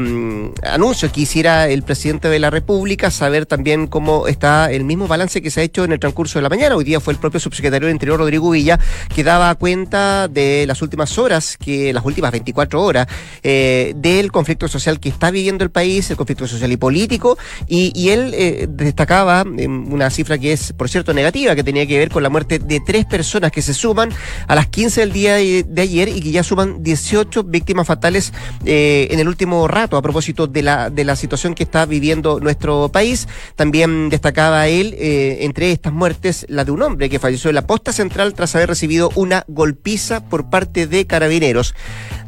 anuncios 0.62 1.12
que 1.12 1.22
hiciera 1.22 1.68
el 1.70 1.82
presidente 1.82 2.30
de 2.30 2.38
la 2.38 2.52
República, 2.52 3.10
saber 3.10 3.48
también 3.48 3.88
cómo 3.88 4.28
está 4.28 4.72
el 4.72 4.84
mismo 4.84 5.08
balance 5.08 5.42
que 5.42 5.50
se 5.50 5.62
ha 5.62 5.64
hecho 5.64 5.84
en 5.86 5.92
el 5.92 6.00
transcurso 6.00 6.38
de 6.38 6.44
la 6.44 6.50
mañana. 6.50 6.76
Hoy 6.76 6.84
día 6.84 7.00
fue 7.00 7.14
el 7.14 7.20
propio 7.20 7.40
subsecretario 7.40 7.88
de 7.88 7.94
Interior, 7.94 8.20
Rodrigo 8.20 8.60
que 9.14 9.24
daba 9.24 9.56
cuenta 9.56 10.28
de 10.28 10.66
las 10.68 10.82
últimas 10.82 11.18
horas, 11.18 11.58
que 11.58 11.94
las 11.94 12.06
últimas 12.06 12.32
24 12.32 12.82
horas, 12.82 13.08
eh, 13.44 13.94
del 13.96 14.32
conflicto 14.32 14.68
social 14.68 15.00
que 15.00 15.10
está 15.10 15.32
viviendo 15.32 15.64
el 15.64 15.72
país, 15.72 16.10
el 16.10 16.18
conflicto 16.18 16.48
social 16.48 16.72
y 16.72 16.78
político, 16.78 17.38
y, 17.68 18.10
él 18.10 18.34
eh, 18.34 18.68
destacaba 18.68 19.44
una 19.44 20.10
cifra 20.10 20.38
que 20.38 20.54
es, 20.54 20.74
por 20.74 20.90
cierto, 20.90 21.14
negativa, 21.14 21.56
que 21.56 21.64
tenía 21.64 21.86
que 21.86 21.98
ver 21.98 22.10
con 22.10 22.24
la 22.24 22.30
muerte 22.30 22.58
de 22.58 22.80
tres 22.80 23.06
personas 23.06 23.52
que 23.52 23.62
se 23.62 23.74
suman 23.74 24.10
a 24.48 24.56
las 24.56 24.68
15 24.68 25.02
del 25.02 25.12
día 25.12 25.36
de, 25.36 25.82
ayer 25.82 26.10
y 26.10 26.22
que 26.22 26.32
ya 26.32 26.44
suman 26.44 26.82
18 26.82 27.44
víctimas 27.44 27.86
fatales 27.86 28.34
eh, 28.66 29.08
en 29.12 29.20
el 29.20 29.28
último 29.28 29.68
rato, 29.68 29.96
a 29.96 30.02
propósito 30.02 30.48
de 30.48 30.64
la, 30.64 30.90
de 30.90 31.04
la 31.04 31.16
situación 31.16 31.54
que 31.54 31.64
está 31.64 31.86
viviendo 31.86 32.40
nuestro 32.40 32.90
país. 32.90 33.28
También 33.56 34.10
destacaba 34.10 34.68
él, 34.68 34.96
entre 35.00 35.72
estas 35.72 35.94
muertes, 35.94 36.46
la 36.50 36.66
de 36.66 36.72
un 36.72 36.82
hombre 36.82 37.10
que 37.10 37.20
falleció 37.20 37.50
en 37.50 37.56
la 37.56 37.68
posta 37.68 37.94
central 37.94 38.34
tras 38.34 38.49
haber 38.56 38.70
recibido 38.70 39.12
una 39.16 39.44
golpiza 39.48 40.24
por 40.24 40.50
parte 40.50 40.88
de 40.88 41.06
carabineros. 41.06 41.74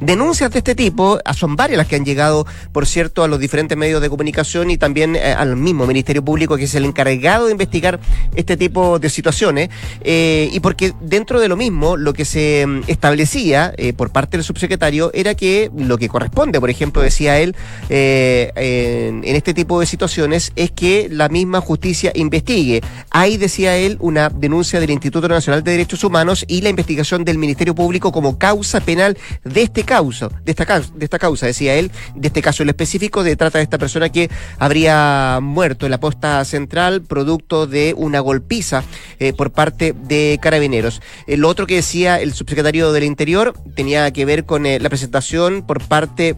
Denuncias 0.02 0.50
de 0.50 0.58
este 0.58 0.74
tipo, 0.74 1.20
son 1.36 1.56
varias 1.56 1.78
las 1.78 1.88
que 1.88 1.96
han 1.96 2.04
llegado, 2.04 2.48
por 2.72 2.88
cierto, 2.88 3.24
a 3.24 3.28
los 3.28 3.40
diferentes 3.40 3.78
medios 3.78 4.02
de 4.02 4.10
comunicación 4.10 4.72
y 4.72 4.78
también 4.78 5.16
eh, 5.16 5.32
al 5.32 5.56
mismo 5.56 5.86
Ministerio 5.86 6.26
Público, 6.26 6.58
que 6.58 6.64
es 6.64 6.74
el 6.74 6.86
encargado 6.86 7.46
de 7.46 7.52
investigar 7.52 8.00
este 8.36 8.58
tipo 8.58 8.98
de 8.98 9.10
situaciones. 9.12 9.70
Eh, 10.04 10.50
y 10.52 10.60
porque 10.60 10.94
dentro 11.02 11.40
de 11.40 11.48
lo 11.48 11.56
mismo, 11.56 11.98
lo 11.98 12.14
que 12.14 12.26
se 12.26 12.66
mm, 12.66 12.82
establecía 12.88 13.74
eh, 13.78 13.94
por 13.94 14.10
parte 14.10 14.38
del 14.38 14.44
subsecretario 14.44 15.12
era 15.14 15.36
que 15.36 15.70
lo 15.78 16.00
que 16.00 16.10
corresponde, 16.10 16.60
por 16.60 16.72
ejemplo, 16.72 17.04
decía 17.04 17.40
él, 17.40 17.56
en, 17.90 19.24
en 19.24 19.36
este 19.36 19.54
tipo 19.54 19.80
de 19.80 19.86
situaciones, 19.86 20.52
es 20.56 20.72
que 20.72 21.10
la 21.12 21.30
misma 21.30 21.62
justicia 21.62 22.12
investigue. 22.16 22.82
Hay, 23.12 23.38
decía 23.38 23.78
él, 23.78 23.98
una 24.00 24.30
denuncia 24.30 24.80
del 24.80 24.90
Instituto 24.90 25.28
Nacional 25.28 25.64
de 25.64 25.72
Derechos 25.72 26.04
Humanos 26.04 26.11
y 26.48 26.62
la 26.62 26.70
investigación 26.70 27.24
del 27.24 27.38
Ministerio 27.38 27.74
Público 27.74 28.12
como 28.12 28.38
causa 28.38 28.82
penal 28.82 29.18
de 29.46 29.62
este 29.62 29.84
causa, 29.84 30.28
de 30.44 30.52
esta, 30.52 30.80
de 30.80 31.06
esta 31.06 31.18
causa, 31.18 31.46
decía 31.46 31.76
él, 31.76 31.90
de 32.16 32.28
este 32.28 32.42
caso 32.42 32.64
en 32.64 32.70
específico, 32.70 33.24
de 33.24 33.38
trata 33.38 33.60
de 33.60 33.64
esta 33.64 33.78
persona 33.78 34.10
que 34.10 34.30
habría 34.60 35.40
muerto 35.42 35.86
en 35.86 35.92
la 35.92 36.02
posta 36.02 36.44
central 36.44 37.02
producto 37.02 37.66
de 37.66 37.94
una 37.96 38.20
golpiza 38.20 38.84
eh, 39.20 39.32
por 39.32 39.52
parte 39.52 39.94
de 39.94 40.38
carabineros. 40.42 41.02
Lo 41.28 41.48
otro 41.48 41.66
que 41.66 41.76
decía 41.76 42.20
el 42.20 42.34
subsecretario 42.34 42.92
del 42.92 43.06
Interior 43.06 43.54
tenía 43.74 44.12
que 44.12 44.26
ver 44.26 44.46
con 44.46 44.66
eh, 44.66 44.80
la 44.80 44.90
presentación 44.90 45.66
por 45.66 45.82
parte 45.82 46.36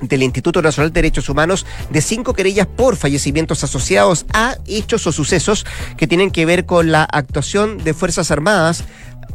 del 0.00 0.22
Instituto 0.22 0.62
Nacional 0.62 0.90
de 0.90 1.02
Derechos 1.02 1.28
Humanos 1.28 1.66
de 1.90 2.00
cinco 2.00 2.34
querellas 2.34 2.66
por 2.66 2.96
fallecimientos 2.96 3.64
asociados 3.64 4.26
a 4.32 4.56
hechos 4.66 5.06
o 5.06 5.12
sucesos 5.12 5.66
que 5.96 6.06
tienen 6.06 6.30
que 6.30 6.46
ver 6.46 6.66
con 6.66 6.90
la 6.90 7.04
actuación 7.04 7.78
de 7.78 7.94
Fuerzas 7.94 8.30
Armadas 8.30 8.84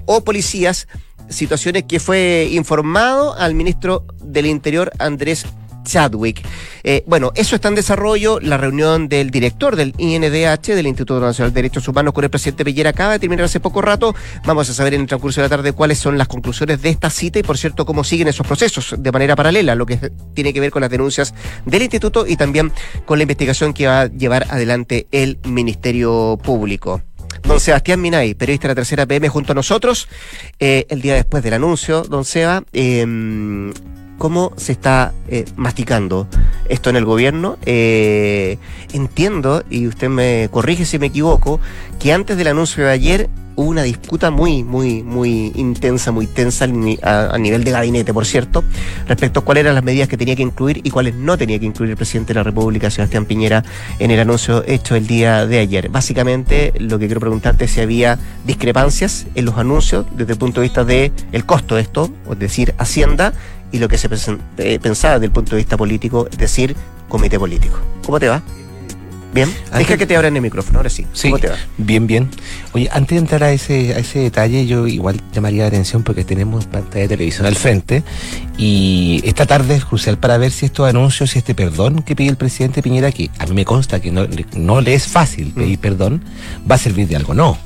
o 0.06 0.23
policías. 0.23 0.88
Situaciones 1.28 1.86
que 1.86 1.99
fue 1.99 2.49
informado 2.51 3.36
al 3.36 3.56
ministro 3.56 4.06
del 4.21 4.45
Interior 4.45 4.91
Andrés 4.99 5.45
Chadwick. 5.85 6.45
Eh, 6.83 7.03
bueno, 7.07 7.31
eso 7.35 7.55
está 7.55 7.69
en 7.69 7.75
desarrollo. 7.75 8.39
La 8.41 8.57
reunión 8.57 9.07
del 9.07 9.31
director 9.31 9.77
del 9.77 9.93
INDH, 9.97 10.75
del 10.75 10.87
Instituto 10.87 11.21
Nacional 11.21 11.53
de 11.53 11.61
Derechos 11.61 11.87
Humanos, 11.87 12.13
con 12.13 12.23
el 12.23 12.29
presidente 12.29 12.65
Pillera 12.65 12.89
acaba 12.89 13.13
de 13.13 13.19
terminar 13.19 13.45
hace 13.45 13.61
poco 13.61 13.81
rato. 13.81 14.13
Vamos 14.45 14.69
a 14.69 14.73
saber 14.73 14.93
en 14.93 15.01
el 15.01 15.07
transcurso 15.07 15.39
de 15.41 15.45
la 15.45 15.49
tarde 15.49 15.71
cuáles 15.71 15.99
son 15.99 16.17
las 16.17 16.27
conclusiones 16.27 16.81
de 16.81 16.89
esta 16.89 17.09
cita 17.09 17.39
y, 17.39 17.43
por 17.43 17.57
cierto, 17.57 17.85
cómo 17.85 18.03
siguen 18.03 18.27
esos 18.27 18.45
procesos 18.45 18.95
de 18.97 19.11
manera 19.11 19.35
paralela, 19.35 19.75
lo 19.75 19.85
que 19.85 20.11
tiene 20.33 20.53
que 20.53 20.59
ver 20.59 20.71
con 20.71 20.81
las 20.81 20.91
denuncias 20.91 21.33
del 21.65 21.81
instituto 21.81 22.25
y 22.27 22.35
también 22.35 22.71
con 23.05 23.17
la 23.17 23.23
investigación 23.23 23.73
que 23.73 23.87
va 23.87 24.01
a 24.01 24.07
llevar 24.07 24.47
adelante 24.49 25.07
el 25.11 25.39
Ministerio 25.45 26.37
Público. 26.43 27.01
Don 27.43 27.59
Sebastián 27.59 28.01
Minay, 28.01 28.33
periodista 28.33 28.67
de 28.67 28.71
la 28.71 28.75
tercera 28.75 29.05
PM, 29.05 29.29
junto 29.29 29.51
a 29.51 29.55
nosotros, 29.55 30.07
eh, 30.59 30.85
el 30.89 31.01
día 31.01 31.15
después 31.15 31.43
del 31.43 31.53
anuncio, 31.53 32.01
don 32.03 32.25
Seba, 32.25 32.63
eh, 32.73 33.05
¿cómo 34.17 34.54
se 34.58 34.71
está 34.71 35.13
eh, 35.28 35.45
masticando 35.56 36.28
esto 36.69 36.89
en 36.89 36.95
el 36.95 37.06
gobierno? 37.06 37.58
Eh, 37.65 38.58
entiendo, 38.93 39.63
y 39.69 39.88
usted 39.88 40.10
me 40.10 40.49
corrige 40.51 40.86
si 40.86 40.99
me 40.99 41.08
equivoco, 41.08 41.60
que 41.99 42.13
antes 42.13 42.38
del 42.38 42.47
anuncio 42.47 42.86
de 42.86 42.91
ayer 42.91 43.30
hubo 43.56 43.69
una 43.69 43.84
disputa 43.84 44.32
muy, 44.32 44.63
muy, 44.63 45.04
muy 45.04 45.51
intensa, 45.56 46.12
muy 46.12 46.28
tensa 46.28 46.65
a, 46.65 47.38
nivel 47.38 47.63
de 47.63 47.71
gabinete, 47.71 48.13
por 48.13 48.25
cierto, 48.25 48.63
respecto 49.08 49.39
a 49.39 49.43
cuáles 49.43 49.62
eran 49.62 49.75
las 49.75 49.84
medidas 49.84 50.08
que 50.08 50.17
tenía 50.17 50.36
que 50.36 50.41
incluir 50.41 50.82
y 50.84 50.89
cuáles 50.89 51.15
no 51.15 51.38
tenía 51.38 51.58
que 51.60 51.65
incluir 51.65 51.91
el 51.91 51.97
presidente 51.97 52.34
de 52.34 52.39
la 52.39 52.43
República, 52.43 52.89
Sebastián 52.89 53.25
Piñera, 53.25 53.63
en 53.99 54.12
el 54.12 54.19
anuncio 54.19 54.63
hecho 54.67 54.95
el 54.95 55.08
día 55.08 55.45
de 55.45 55.60
ayer. 55.60 55.89
Básicamente, 55.89 56.73
lo 56.80 56.99
que 56.99 57.06
quiero 57.06 57.21
preguntarte 57.21 57.65
es 57.65 57.71
si 57.71 57.82
había 57.82 58.19
discrepancias 58.45 59.25
en 59.36 59.45
los 59.45 59.58
anuncios 59.58 60.06
desde 60.15 60.34
el 60.34 60.39
punto 60.39 60.62
de 60.62 60.67
vista 60.67 60.84
del 60.84 61.12
el 61.32 61.45
costo 61.45 61.75
de 61.75 61.82
esto, 61.82 62.12
es 62.30 62.39
decir, 62.39 62.73
Hacienda, 62.78 63.34
y 63.75 63.79
lo 63.79 63.89
que 63.89 63.97
se 63.97 64.09
eh, 64.57 64.79
pensaba 64.79 65.15
desde 65.15 65.25
el 65.25 65.31
punto 65.31 65.51
de 65.51 65.57
vista 65.57 65.75
político, 65.75 66.29
es 66.31 66.38
decir, 66.38 66.75
comité 67.09 67.38
político. 67.38 67.77
¿Cómo 68.05 68.19
te 68.19 68.29
va? 68.29 68.41
Bien, 69.33 69.53
deja 69.77 69.97
que 69.97 70.07
te 70.07 70.15
abran 70.15 70.33
el 70.38 70.41
micrófono, 70.41 70.79
ahora 70.79 70.89
sí. 70.89 71.05
Sí, 71.11 71.29
bien, 71.77 72.07
bien. 72.07 72.29
Oye, 72.71 72.88
antes 72.93 73.17
de 73.17 73.17
entrar 73.17 73.43
a 73.43 73.51
ese, 73.51 73.93
a 73.93 73.97
ese 73.97 74.19
detalle, 74.19 74.65
yo 74.65 74.88
igual 74.88 75.19
llamaría 75.33 75.63
la 75.63 75.67
atención 75.67 76.03
porque 76.03 76.23
tenemos 76.23 76.67
pantalla 76.67 77.01
de 77.01 77.09
televisión 77.09 77.45
al 77.45 77.57
frente 77.57 78.01
y 78.57 79.21
esta 79.25 79.45
tarde 79.45 79.75
es 79.75 79.83
crucial 79.83 80.17
para 80.17 80.38
ver 80.38 80.51
si 80.51 80.67
estos 80.67 80.88
anuncios 80.88 81.35
y 81.35 81.39
este 81.39 81.53
perdón 81.53 82.01
que 82.01 82.15
pide 82.15 82.29
el 82.29 82.38
presidente 82.38 82.81
Piñera, 82.81 83.11
que 83.11 83.29
a 83.38 83.45
mí 83.45 83.53
me 83.53 83.65
consta 83.65 83.99
que 83.99 84.09
no, 84.09 84.25
no 84.55 84.79
le 84.79 84.93
es 84.93 85.05
fácil 85.05 85.51
pedir 85.51 85.79
mm. 85.79 85.81
perdón, 85.81 86.23
va 86.71 86.75
a 86.75 86.77
servir 86.77 87.09
de 87.09 87.17
algo. 87.17 87.33
No. 87.33 87.57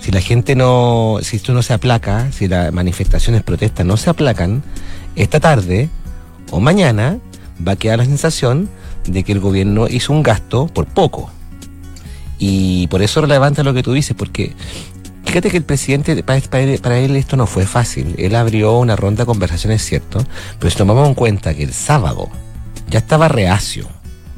Si 0.00 0.10
la 0.10 0.20
gente 0.20 0.56
no, 0.56 1.18
si 1.22 1.36
esto 1.36 1.52
no 1.52 1.62
se 1.62 1.72
aplaca, 1.72 2.32
si 2.32 2.48
las 2.48 2.72
manifestaciones, 2.72 3.44
protestas 3.44 3.86
no 3.86 3.96
se 3.96 4.10
aplacan, 4.10 4.64
esta 5.16 5.40
tarde 5.40 5.88
o 6.50 6.60
mañana 6.60 7.18
va 7.66 7.72
a 7.72 7.76
quedar 7.76 7.98
la 7.98 8.04
sensación 8.04 8.68
de 9.06 9.24
que 9.24 9.32
el 9.32 9.40
gobierno 9.40 9.88
hizo 9.88 10.12
un 10.12 10.22
gasto 10.22 10.66
por 10.66 10.86
poco. 10.86 11.30
Y 12.38 12.86
por 12.88 13.02
eso 13.02 13.20
es 13.20 13.28
relevante 13.28 13.62
lo 13.62 13.74
que 13.74 13.82
tú 13.82 13.92
dices, 13.92 14.16
porque 14.16 14.52
fíjate 15.24 15.50
que 15.50 15.56
el 15.56 15.64
presidente, 15.64 16.22
para, 16.22 16.98
él 16.98 17.16
esto 17.16 17.36
no 17.36 17.46
fue 17.46 17.66
fácil. 17.66 18.14
Él 18.18 18.34
abrió 18.34 18.78
una 18.78 18.96
ronda 18.96 19.22
de 19.22 19.26
conversaciones, 19.26 19.84
cierto, 19.84 20.24
pero 20.58 20.70
si 20.70 20.76
tomamos 20.76 21.08
en 21.08 21.14
cuenta 21.14 21.54
que 21.54 21.62
el 21.62 21.72
sábado 21.72 22.28
ya 22.88 22.98
estaba 22.98 23.28
reacio 23.28 23.88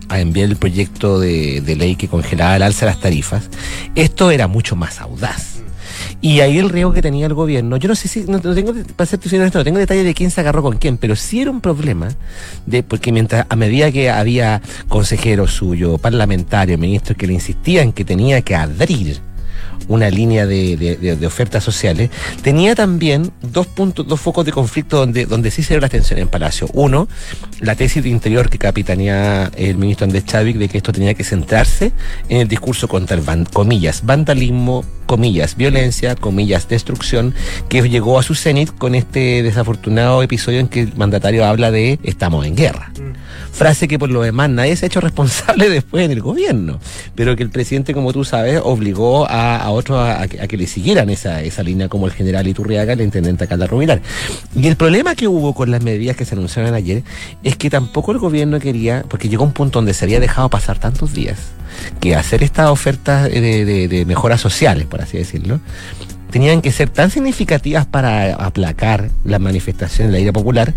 a 0.09 0.21
enviar 0.21 0.51
el 0.51 0.57
proyecto 0.57 1.19
de, 1.19 1.63
de 1.63 1.77
ley 1.77 1.97
que 1.97 2.09
congelaba 2.09 2.57
el 2.57 2.63
alza 2.63 2.87
de 2.87 2.93
las 2.93 3.01
tarifas, 3.01 3.49
esto 3.95 4.31
era 4.31 4.49
mucho 4.49 4.77
más 4.77 5.01
audaz. 5.01 5.54
Y 6.21 6.41
ahí 6.41 6.59
el 6.59 6.71
riesgo 6.71 6.93
que 6.93 7.03
tenía 7.03 7.27
el 7.27 7.35
gobierno, 7.35 7.77
yo 7.77 7.89
no 7.89 7.95
sé 7.95 8.09
si, 8.09 8.25
no, 8.25 8.41
tengo, 8.41 8.73
para 8.97 9.07
ser 9.07 9.21
esto, 9.23 9.59
no 9.59 9.65
tengo 9.65 9.79
detalle 9.79 10.05
de 10.05 10.15
quién 10.15 10.31
se 10.31 10.41
agarró 10.41 10.63
con 10.63 10.79
quién, 10.79 10.97
pero 10.97 11.17
sí 11.17 11.43
era 11.43 11.51
un 11.51 11.61
problema, 11.61 12.09
de 12.67 12.83
porque 12.83 13.13
mientras, 13.13 13.47
a 13.49 13.57
medida 13.57 13.93
que 13.93 14.11
había 14.11 14.63
consejeros 14.89 15.53
suyos, 15.53 16.01
parlamentarios, 16.01 16.79
ministros 16.79 17.19
que 17.19 17.27
le 17.27 17.35
insistían 17.35 17.93
que 17.93 18.05
tenía 18.05 18.41
que 18.43 18.55
abrir 18.55 19.21
una 19.89 20.11
línea 20.11 20.47
de, 20.47 21.19
ofertas 21.27 21.63
sociales, 21.63 22.11
tenía 22.43 22.75
también 22.75 23.31
dos 23.43 23.67
puntos, 23.67 24.07
dos 24.07 24.21
focos 24.21 24.45
de 24.45 24.53
conflicto 24.53 24.99
donde, 24.99 25.27
donde 25.27 25.51
sí 25.51 25.63
se 25.63 25.75
dio 25.75 25.81
la 25.81 25.89
tensión 25.89 26.19
en 26.19 26.29
Palacio. 26.29 26.69
Uno, 26.73 27.09
la 27.61 27.75
tesis 27.75 28.03
de 28.03 28.09
interior 28.09 28.49
que 28.49 28.59
capitanea 28.59 29.51
el 29.57 29.77
ministro 29.77 30.05
Andrés 30.05 30.25
Chávez 30.25 30.59
de 30.59 30.69
que 30.69 30.79
esto 30.79 30.93
tenía 30.93 31.15
que 31.15 31.25
centrarse 31.25 31.93
en 32.29 32.41
el 32.41 32.49
discurso 32.49 32.89
contra 32.89 33.17
el 33.17 33.25
comillas, 33.49 34.05
vandalismo, 34.05 34.85
comillas, 35.07 35.57
violencia, 35.57 36.15
comillas, 36.17 36.69
destrucción, 36.69 37.35
que 37.69 37.89
llegó 37.89 38.19
a 38.19 38.23
su 38.23 38.35
cenit 38.35 38.71
con 38.77 38.95
este 38.95 39.43
desafortunado 39.43 40.23
episodio 40.23 40.61
en 40.61 40.69
que 40.69 40.83
el 40.83 40.97
mandatario 40.97 41.45
habla 41.45 41.71
de 41.71 41.99
estamos 42.03 42.47
en 42.47 42.57
guerra. 42.57 42.91
Mm 42.99 43.15
frase 43.55 43.87
que 43.87 43.99
por 43.99 44.11
lo 44.11 44.23
demás 44.23 44.51
nadie 44.51 44.75
se 44.77 44.85
ha 44.85 44.89
hecho 44.89 45.01
responsable 45.01 45.71
después 45.71 46.05
en 46.05 46.11
el 46.11 46.21
gobierno, 46.21 46.81
pero 47.15 47.37
que 47.37 47.43
el 47.43 47.51
presidente, 47.51 47.95
como 47.95 48.13
tú 48.13 48.25
sabes, 48.25 48.61
obligó 48.63 49.27
a, 49.31 49.71
otros 49.71 49.99
a, 50.07 50.27
que 50.27 50.57
le 50.57 50.67
siguieran 50.67 51.09
esa, 51.09 51.41
esa 51.43 51.63
línea, 51.63 51.89
como 51.89 52.07
el 52.07 52.13
general 52.13 52.47
Iturriaga, 52.47 52.93
el 52.93 53.01
intendente 53.01 53.47
Calda 53.47 53.67
Rubilar. 53.67 54.03
Y 54.57 54.67
el 54.67 54.77
problema 54.77 55.15
que 55.15 55.29
hubo 55.29 55.55
con 55.55 55.71
las 55.71 55.83
medidas 55.83 56.17
que 56.17 56.25
se 56.25 56.35
anunciaron 56.35 56.75
ayer 56.75 57.05
es 57.43 57.57
que 57.57 57.71
tampoco 57.71 58.13
el 58.13 58.19
gobierno 58.19 58.59
quería, 58.59 59.05
porque 59.09 59.29
llegó 59.29 59.45
un 59.45 59.53
punto 59.53 59.79
donde 59.79 59.95
se 59.95 60.05
había 60.05 60.21
dejado 60.21 60.49
pasar 60.51 60.79
tantos 60.79 61.13
días, 61.15 61.39
que 62.01 62.15
hacer 62.17 62.43
estas 62.43 62.71
ofertas 62.71 63.31
de, 63.31 64.05
mejoras 64.07 64.41
sociales, 64.41 64.87
por 64.87 65.01
así 65.01 65.19
decirlo, 65.19 65.61
tenían 66.31 66.63
que 66.63 66.73
ser 66.73 66.91
tan 66.91 67.11
significativas 67.11 67.87
para 67.87 68.35
aplacar 68.35 69.11
la 69.25 69.39
manifestación 69.39 70.09
de 70.09 70.13
la 70.13 70.19
ira 70.19 70.33
popular 70.33 70.75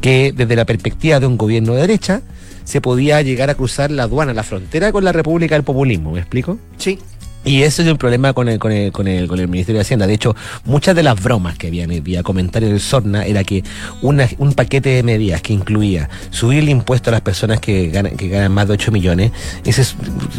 que 0.00 0.32
desde 0.34 0.56
la 0.56 0.64
perspectiva 0.64 1.20
de 1.20 1.26
un 1.26 1.36
gobierno 1.36 1.74
de 1.74 1.82
derecha 1.82 2.22
se 2.64 2.80
podía 2.80 3.20
llegar 3.20 3.50
a 3.50 3.54
cruzar 3.54 3.90
la 3.90 4.04
aduana, 4.04 4.32
la 4.32 4.42
frontera 4.42 4.90
con 4.92 5.04
la 5.04 5.12
República 5.12 5.54
del 5.54 5.64
Populismo, 5.64 6.12
¿me 6.12 6.20
explico? 6.20 6.58
Sí. 6.78 6.98
Y 7.44 7.62
eso 7.62 7.82
es 7.82 7.88
un 7.88 7.98
problema 7.98 8.32
con 8.32 8.48
el, 8.48 8.58
con 8.58 8.72
el, 8.72 8.90
con 8.90 9.06
el, 9.06 9.28
con 9.28 9.38
el 9.38 9.48
Ministerio 9.48 9.78
de 9.78 9.82
Hacienda. 9.82 10.06
De 10.06 10.14
hecho, 10.14 10.34
muchas 10.64 10.96
de 10.96 11.02
las 11.02 11.22
bromas 11.22 11.58
que 11.58 11.66
habían 11.66 11.90
vía 12.02 12.22
comentarios 12.22 12.70
del 12.70 12.80
Sorna 12.80 13.24
era 13.26 13.44
que 13.44 13.62
una, 14.00 14.28
un 14.38 14.54
paquete 14.54 14.90
de 14.90 15.02
medidas 15.02 15.42
que 15.42 15.52
incluía 15.52 16.08
subir 16.30 16.60
el 16.60 16.70
impuesto 16.70 17.10
a 17.10 17.12
las 17.12 17.20
personas 17.20 17.60
que 17.60 17.88
ganan, 17.88 18.16
que 18.16 18.28
ganan 18.28 18.52
más 18.52 18.66
de 18.68 18.74
8 18.74 18.92
millones, 18.92 19.32
ese 19.64 19.84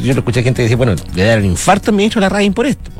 yo 0.04 0.14
lo 0.14 0.20
escuché 0.20 0.42
gente 0.42 0.64
decir, 0.64 0.78
bueno, 0.78 0.96
le 1.16 1.24
dar 1.24 1.40
un 1.40 1.46
infarto 1.46 1.92
al 1.92 1.98
ministro 1.98 2.22
Larraín 2.22 2.54
por 2.54 2.66
esto. 2.66 2.92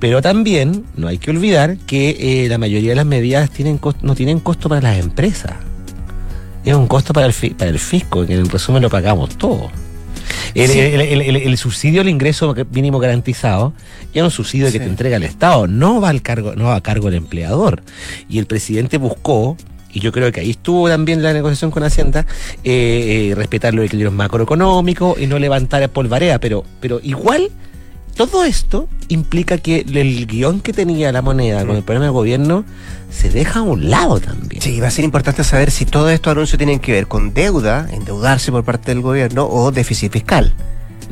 Pero 0.00 0.20
también 0.20 0.84
no 0.96 1.06
hay 1.06 1.18
que 1.18 1.30
olvidar 1.30 1.76
que 1.78 2.44
eh, 2.44 2.48
la 2.48 2.58
mayoría 2.58 2.90
de 2.90 2.96
las 2.96 3.06
medidas 3.06 3.50
tienen 3.50 3.80
no 4.02 4.14
tienen 4.14 4.40
costo 4.40 4.68
para 4.68 4.80
las 4.80 4.98
empresas. 4.98 5.54
Es 6.64 6.74
un 6.74 6.88
costo 6.88 7.12
para 7.12 7.26
el, 7.26 7.54
para 7.56 7.70
el 7.70 7.78
fisco, 7.78 8.26
que 8.26 8.34
en 8.34 8.48
resumen 8.50 8.82
lo 8.82 8.90
pagamos 8.90 9.36
todo. 9.38 9.70
El, 10.64 11.56
subsidio 11.56 12.00
al 12.00 12.08
ingreso 12.08 12.54
mínimo 12.72 12.98
garantizado 12.98 13.72
es 14.12 14.22
un 14.22 14.30
subsidio 14.30 14.70
que 14.72 14.78
te 14.78 14.86
entrega 14.86 15.16
el 15.16 15.22
Estado, 15.22 15.66
no 15.66 16.00
va 16.00 16.08
al 16.08 16.22
cargo, 16.22 16.54
no 16.54 16.64
va 16.64 16.76
a 16.76 16.80
cargo 16.80 17.06
del 17.06 17.18
empleador. 17.18 17.82
Y 18.28 18.38
el 18.38 18.46
presidente 18.46 18.98
buscó 18.98 19.56
y 19.92 20.00
yo 20.00 20.12
creo 20.12 20.30
que 20.32 20.40
ahí 20.40 20.50
estuvo 20.50 20.88
también 20.88 21.22
la 21.22 21.32
negociación 21.32 21.70
con 21.70 21.82
Hacienda, 21.82 22.26
eh, 22.64 23.30
eh, 23.30 23.34
respetar 23.34 23.74
los 23.74 23.86
equilibrios 23.86 24.12
macroeconómicos 24.12 25.18
y 25.20 25.26
no 25.26 25.38
levantar 25.38 25.88
polvarea, 25.90 26.38
pero, 26.38 26.64
pero 26.80 27.00
igual 27.02 27.50
todo 28.18 28.44
esto 28.44 28.88
implica 29.06 29.58
que 29.58 29.86
el 29.88 30.26
guion 30.26 30.60
que 30.60 30.72
tenía 30.72 31.12
la 31.12 31.22
moneda 31.22 31.64
con 31.64 31.76
el 31.76 31.84
problema 31.84 32.06
del 32.06 32.12
gobierno 32.12 32.64
se 33.12 33.30
deja 33.30 33.60
a 33.60 33.62
un 33.62 33.90
lado 33.90 34.18
también. 34.18 34.60
Sí, 34.60 34.80
va 34.80 34.88
a 34.88 34.90
ser 34.90 35.04
importante 35.04 35.44
saber 35.44 35.70
si 35.70 35.86
todos 35.86 36.10
estos 36.10 36.32
anuncios 36.32 36.58
tienen 36.58 36.80
que 36.80 36.90
ver 36.90 37.06
con 37.06 37.32
deuda, 37.32 37.88
endeudarse 37.92 38.50
por 38.50 38.64
parte 38.64 38.90
del 38.90 39.02
gobierno 39.02 39.46
o 39.48 39.70
déficit 39.70 40.12
fiscal. 40.12 40.52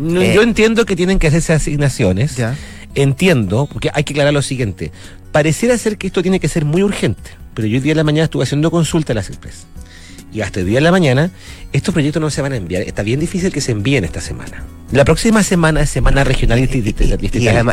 Eh, 0.01 0.33
yo 0.35 0.43
entiendo 0.43 0.85
que 0.85 0.97
tienen 0.97 1.21
que 1.21 1.29
hacerse 1.29 1.53
asignaciones. 1.53 2.43
Entiendo, 2.97 3.69
porque 3.73 3.89
hay 3.95 4.03
que 4.03 4.15
aclarar 4.15 4.35
lo 4.35 4.43
siguiente. 4.43 4.91
Pareciera 5.31 5.79
ser 5.79 5.99
que 5.99 6.09
esto 6.09 6.23
tiene 6.23 6.41
que 6.41 6.49
ser 6.49 6.65
muy 6.65 6.83
urgente, 6.83 7.31
pero 7.55 7.69
yo 7.69 7.77
el 7.77 7.85
día 7.85 7.93
de 7.93 7.99
la 7.99 8.05
mañana 8.05 8.25
estuve 8.25 8.43
haciendo 8.43 8.73
consulta 8.73 9.13
a 9.13 9.15
las 9.15 9.31
empresas. 9.31 9.67
Y 10.33 10.41
hasta 10.41 10.59
el 10.59 10.67
día 10.67 10.79
de 10.79 10.83
la 10.83 10.91
mañana, 10.91 11.31
estos 11.73 11.95
proyectos 11.95 12.21
no 12.21 12.31
se 12.31 12.43
van 12.43 12.53
a 12.53 12.57
enviar. 12.57 12.83
Está 12.83 13.05
bien 13.05 13.21
difícil 13.21 13.53
que 13.53 13.61
se 13.61 13.71
envíen 13.71 14.03
esta 14.03 14.21
semana. 14.21 14.65
La 14.93 15.05
próxima 15.05 15.43
semana 15.43 15.81
es 15.81 15.91
semana 15.91 16.23
regional 16.23 16.61
y, 16.61 16.95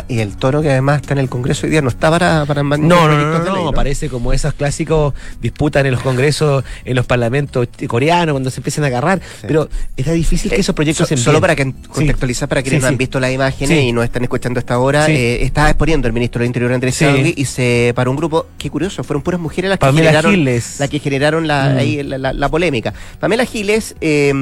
y, 0.08 0.18
el 0.18 0.36
toro 0.36 0.62
que 0.62 0.70
además 0.70 1.00
está 1.00 1.14
en 1.14 1.20
el 1.20 1.28
Congreso 1.28 1.66
hoy 1.66 1.70
día 1.70 1.80
no 1.80 1.88
está 1.88 2.10
para, 2.10 2.44
para 2.44 2.64
no, 2.64 2.76
no, 2.76 3.08
no, 3.08 3.38
no, 3.38 3.72
parece 3.72 4.08
como 4.08 4.32
esos 4.32 4.52
clásicos 4.54 5.14
disputan 5.40 5.86
en 5.86 5.92
los 5.92 6.02
congresos, 6.02 6.64
en 6.84 6.96
los 6.96 7.06
parlamentos 7.06 7.68
coreanos 7.86 8.32
cuando 8.32 8.50
se 8.50 8.58
empiezan 8.58 8.82
a 8.84 8.88
agarrar. 8.88 9.20
Pero 9.42 9.68
está 9.96 10.10
difícil 10.10 10.50
que 10.50 10.56
eh, 10.56 10.60
esos 10.60 10.74
proyectos 10.74 11.06
se 11.06 11.14
envíen. 11.14 11.24
Solo 11.24 11.40
para 11.40 11.54
que 11.54 11.72
contextualizar 11.88 12.48
para 12.48 12.62
quienes 12.62 12.82
no 12.82 12.88
han 12.88 12.96
visto 12.96 13.20
las 13.20 13.30
imágenes 13.30 13.84
y 13.84 13.92
no 13.92 14.02
están 14.02 14.24
escuchando 14.24 14.58
esta 14.58 14.76
hora, 14.80 15.08
eh, 15.08 15.44
estaba 15.44 15.68
exponiendo 15.70 16.08
el 16.08 16.14
ministro 16.14 16.40
del 16.40 16.48
Interior 16.48 16.72
Andrés 16.72 16.96
Saudi 16.96 17.32
y 17.36 17.44
se 17.44 17.92
paró 17.94 18.10
un 18.10 18.16
grupo, 18.16 18.46
qué 18.58 18.70
curioso, 18.70 19.04
fueron 19.04 19.22
puras 19.22 19.40
mujeres 19.40 19.70
las 19.70 19.78
que 19.78 19.92
generaron, 19.92 20.44
la 20.44 20.88
que 20.88 20.98
generaron 20.98 21.46
la, 21.46 21.70
mm. 21.70 21.78
ahí, 21.78 22.02
la, 22.02 22.48
polémica. 22.48 22.92
Pamela 23.20 23.44
Giles 23.44 23.94
eh, 24.00 24.32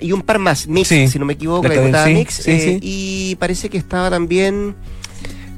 y 0.00 0.10
un 0.10 0.22
par 0.22 0.40
más, 0.40 0.66
Mix, 0.66 0.88
si 0.88 1.18
no 1.20 1.24
me 1.24 1.34
equivoco, 1.34 1.68
la, 1.68 1.74
diputada 1.74 2.15
Eh, 2.46 2.78
y 2.82 3.36
parece 3.36 3.68
que 3.68 3.78
estaba 3.78 4.10
también 4.10 4.74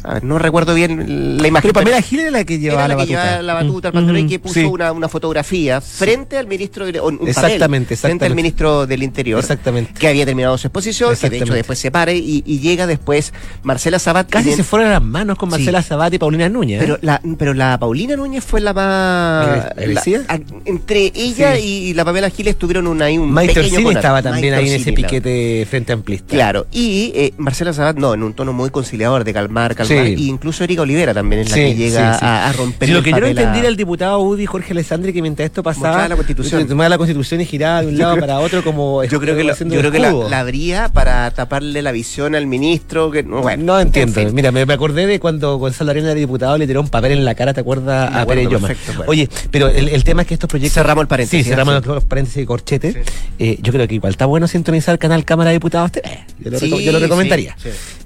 a 0.04 0.14
ver, 0.14 0.24
no 0.24 0.38
recuerdo 0.38 0.74
bien 0.74 1.38
la 1.40 1.48
imagen. 1.48 1.62
Pero 1.70 1.74
Pamela 1.74 2.00
Giles 2.02 2.26
era 2.26 2.38
la 2.38 2.44
que 2.44 2.58
llevaba 2.58 2.82
la 2.82 2.88
la 2.88 2.94
que 3.06 3.14
batuta. 3.14 3.24
llevaba 3.24 3.42
la 3.42 3.54
batuta 3.54 3.92
Mm, 3.92 4.16
y 4.16 4.22
mm, 4.24 4.28
que 4.28 4.38
puso 4.38 4.54
sí. 4.54 4.64
una, 4.64 4.92
una 4.92 5.08
fotografía 5.08 5.80
frente 5.80 6.36
al 6.38 6.46
ministro 6.46 6.86
de, 6.86 7.00
o 7.00 7.06
un 7.08 7.18
papel, 7.18 7.28
Exactamente, 7.30 7.96
frente 7.96 8.24
al 8.24 8.32
exactamente. 8.32 8.34
ministro 8.34 8.86
del 8.86 9.02
Interior 9.02 9.40
Exactamente. 9.40 9.92
que 9.98 10.08
había 10.08 10.24
terminado 10.26 10.56
su 10.58 10.66
exposición 10.68 11.10
que 11.10 11.14
de 11.14 11.14
hecho 11.14 11.26
Exactamente. 11.26 11.56
después 11.56 11.78
se 11.78 11.90
para 11.90 12.12
y, 12.12 12.42
y 12.46 12.58
llega 12.60 12.86
después 12.86 13.32
Marcela 13.62 13.98
Sabat 13.98 14.28
Casi 14.28 14.52
se 14.52 14.62
fueron 14.64 14.88
a 14.88 14.92
las 14.92 15.02
manos 15.02 15.36
con 15.38 15.48
Sí. 15.50 15.56
Marcela 15.56 15.82
Sabat 15.82 16.12
y 16.14 16.18
Paulina 16.18 16.48
Núñez. 16.48 16.80
¿eh? 16.82 16.84
pero 16.84 16.98
la, 17.02 17.20
pero 17.38 17.54
la 17.54 17.78
Paulina 17.78 18.16
Núñez 18.16 18.44
fue 18.44 18.60
la 18.60 18.72
más. 18.72 19.68
La- 19.76 20.02
a- 20.28 20.38
entre 20.64 21.12
ella 21.14 21.56
Sí. 21.56 21.88
y 21.90 21.94
la 21.94 22.04
Pamela 22.04 22.30
Giles 22.30 22.56
tuvieron 22.56 22.86
un, 22.86 23.00
ahí 23.02 23.18
un. 23.18 23.32
Mike 23.32 23.54
pequeño 23.54 23.90
estaba 23.90 24.22
también 24.22 24.54
ahí 24.54 24.68
en 24.68 24.80
ese 24.80 24.92
piquete 24.92 25.66
frente 25.68 25.92
amplista. 25.92 26.34
Claro, 26.34 26.66
y 26.72 27.12
eh, 27.14 27.32
Marcela 27.38 27.72
Sabat, 27.72 27.96
no, 27.96 28.14
en 28.14 28.22
un 28.22 28.32
tono 28.34 28.52
muy 28.52 28.70
conciliador, 28.70 29.24
de 29.24 29.32
calmar, 29.32 29.74
calmar. 29.74 29.87
Sí. 29.88 30.14
Y 30.18 30.28
incluso 30.28 30.64
Erika 30.64 30.82
Olivera 30.82 31.14
también 31.14 31.42
es 31.42 31.50
la 31.50 31.54
Sí, 31.56 31.60
que 31.62 31.74
llega 31.74 32.14
sí. 32.18 32.24
A, 32.24 32.48
a 32.48 32.52
romper 32.52 32.88
lo 32.90 32.98
el 32.98 33.04
que 33.04 33.10
yo 33.10 33.16
no 33.16 33.20
papel 33.22 33.38
entendí 33.38 33.58
era 33.60 33.68
el 33.68 33.76
diputado 33.76 34.18
Udi 34.20 34.46
Jorge 34.46 34.72
Alessandri 34.72 35.12
que 35.12 35.22
mientras 35.22 35.46
esto 35.46 35.62
pasaba 35.62 36.08
la 36.08 36.16
Constitución. 36.16 36.66
tomaba 36.68 36.88
la 36.88 36.98
constitución 36.98 37.40
y 37.40 37.44
giraba 37.44 37.80
de 37.82 37.88
un 37.88 37.94
Yo 37.94 37.98
lado 38.00 38.12
creo- 38.16 38.26
para 38.26 38.38
otro 38.40 38.62
como 38.64 39.02
Yo 39.04 39.20
creo 39.20 39.36
que, 39.36 39.44
lo- 39.44 39.52
haciendo 39.52 39.74
yo 39.74 39.80
creo 39.80 39.92
que 39.92 39.98
la, 39.98 40.12
la 40.12 40.40
abría 40.40 40.88
para 40.88 41.30
taparle 41.30 41.82
la 41.82 41.92
visión 41.92 42.34
al 42.34 42.46
ministro. 42.46 43.10
Que, 43.10 43.22
no, 43.22 43.40
bueno, 43.42 43.64
no 43.64 43.80
entiendo. 43.80 44.20
en 44.20 44.26
fin. 44.28 44.34
Mira, 44.34 44.52
me, 44.52 44.64
me 44.66 44.74
acordé 44.74 45.06
de 45.06 45.18
cuando 45.20 45.56
Gonzalo 45.58 45.90
Arena 45.90 46.10
era 46.10 46.18
diputado, 46.20 46.56
le 46.58 46.66
tiró 46.66 46.80
un 46.80 46.88
papel 46.88 47.12
en 47.12 47.24
la 47.24 47.34
cara, 47.34 47.54
¿te 47.54 47.60
acuerdas? 47.60 48.10
Me 48.12 48.18
A 48.20 48.26
Pérez 48.26 48.48
perfecto, 48.48 48.92
bueno. 48.96 49.10
Oye, 49.10 49.28
pero 49.50 49.68
el, 49.68 49.88
el 49.88 50.04
tema 50.04 50.22
es 50.22 50.28
que 50.28 50.34
estos 50.34 50.48
proyectos. 50.48 50.74
Cerramos 50.74 51.02
el 51.02 51.08
paréntesis, 51.08 51.44
Sí, 51.44 51.50
cerramos 51.50 51.82
sí. 51.82 51.88
los 51.88 52.04
paréntesis 52.04 52.36
de 52.42 52.46
corchete. 52.46 53.02
Eh, 53.38 53.58
yo 53.62 53.72
creo 53.72 53.86
que 53.88 53.94
igual 53.94 54.12
está 54.12 54.26
bueno 54.26 54.46
sintonizar 54.48 54.92
el 54.92 54.98
canal 54.98 55.24
Cámara 55.24 55.50
de 55.50 55.54
Diputados 55.56 55.92
TV. 55.92 56.08
Yo 56.40 56.50
lo, 56.50 56.58
Sí, 56.58 56.70
reco- 56.70 56.80
yo 56.80 56.92
lo 56.92 56.98
recomendaría. 56.98 57.56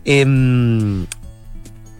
es 0.04 0.26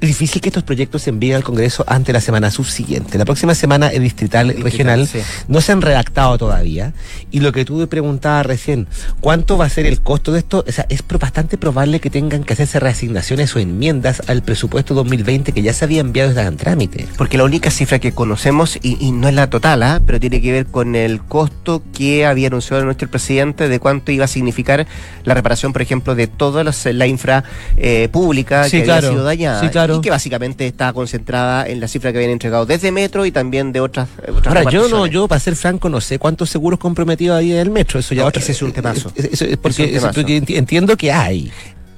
difícil 0.09 0.41
que 0.41 0.49
estos 0.49 0.63
proyectos 0.63 1.03
se 1.03 1.11
envíen 1.11 1.37
al 1.37 1.45
Congreso 1.45 1.85
ante 1.87 2.13
la 2.13 2.21
semana 2.21 2.51
subsiguiente. 2.51 3.19
La 3.19 3.25
próxima 3.25 3.55
semana 3.55 3.89
el 3.89 4.03
distrital, 4.03 4.49
Distrital, 4.49 4.71
regional 4.71 5.07
sí. 5.07 5.21
no 5.49 5.61
se 5.61 5.73
han 5.73 5.83
redactado 5.83 6.39
todavía. 6.39 6.93
Y 7.31 7.41
lo 7.41 7.53
que 7.53 7.65
tú 7.65 7.87
preguntabas 7.89 8.47
recién, 8.47 8.87
¿cuánto 9.21 9.57
va 9.57 9.67
a 9.67 9.69
ser 9.69 9.87
el 9.87 10.01
costo 10.01 10.33
de 10.33 10.41
esto? 10.41 10.65
O 10.67 10.73
sea, 10.73 10.87
es 10.89 11.03
bastante 11.07 11.59
probable 11.59 12.01
que 12.01 12.11
tengan 12.11 12.45
que 12.45 12.55
hacerse 12.55 12.81
reasignaciones 12.81 13.55
o 13.55 13.59
enmiendas 13.59 14.23
al 14.29 14.43
presupuesto 14.43 14.95
2020 14.95 15.53
que 15.53 15.63
ya 15.63 15.73
se 15.73 15.85
había 15.85 16.01
enviado 16.01 16.31
están 16.31 16.47
en 16.47 16.57
trámite. 16.57 17.07
Porque 17.17 17.39
la 17.39 17.45
única 17.45 17.71
cifra 17.71 17.99
que 17.99 18.13
conocemos, 18.13 18.79
y, 18.83 18.97
y 19.05 19.13
no 19.13 19.29
es 19.29 19.35
la 19.35 19.51
total, 19.51 19.83
¿ah? 19.83 20.01
pero 20.05 20.19
tiene 20.19 20.41
que 20.41 20.53
ver 20.53 20.67
con 20.67 20.95
el 20.97 21.21
costo 21.23 21.83
que 21.97 22.27
había 22.27 22.49
anunciado 22.49 22.85
nuestro 22.85 23.09
presidente 23.09 23.69
de 23.69 23.79
cuánto 23.79 24.13
iba 24.13 24.25
a 24.25 24.29
significar 24.29 24.87
la 25.25 25.35
reparación, 25.35 25.73
por 25.73 25.83
ejemplo, 25.83 26.15
de 26.15 26.27
toda 26.27 26.65
la 26.65 27.07
infra 27.07 27.45
eh, 27.77 28.09
pública 28.11 28.65
Sí, 28.65 28.79
que 28.79 28.85
claro. 28.85 29.07
había 29.07 29.11
sido 29.11 29.25
dañada. 29.25 29.61
Sí, 29.61 29.69
claro. 29.69 29.92
Y 29.99 30.01
que 30.01 30.11
básicamente 30.11 30.67
está 30.67 30.93
concentrada 30.93 31.67
en 31.67 31.81
la 31.81 31.89
cifra 31.89 32.13
que 32.13 32.19
habían 32.19 32.31
entregado 32.33 32.67
desde 32.67 32.91
Metro 32.93 33.25
y 33.27 33.33
también 33.33 33.73
de 33.73 33.81
otras. 33.81 34.09
eh, 34.27 34.31
otras 34.31 34.55
Ahora, 34.57 34.71
yo 34.71 34.89
no, 34.89 35.07
yo 35.07 35.29
para 35.29 35.39
ser 35.41 35.57
franco, 35.57 35.89
no 35.89 36.01
sé 36.01 36.19
cuántos 36.19 36.51
seguros 36.51 36.79
comprometidos 36.79 37.39
hay 37.39 37.53
en 37.53 37.59
el 37.59 37.71
metro. 37.71 38.01
Eso 38.01 38.15
ya 38.15 38.23
No, 38.23 38.31
ese 38.33 38.53
es 38.53 38.63
un 38.63 38.73
temazo. 38.73 39.13
Eso- 39.15 39.29
eso 39.33 39.45
es 39.45 39.57
porque, 39.57 39.85
Es 39.85 39.89
un 39.91 39.95
temazo. 40.01 40.15
porque 40.15 40.43
enti- 40.43 40.57
entiendo 40.57 40.97
que 40.97 41.13
hay. 41.13 41.51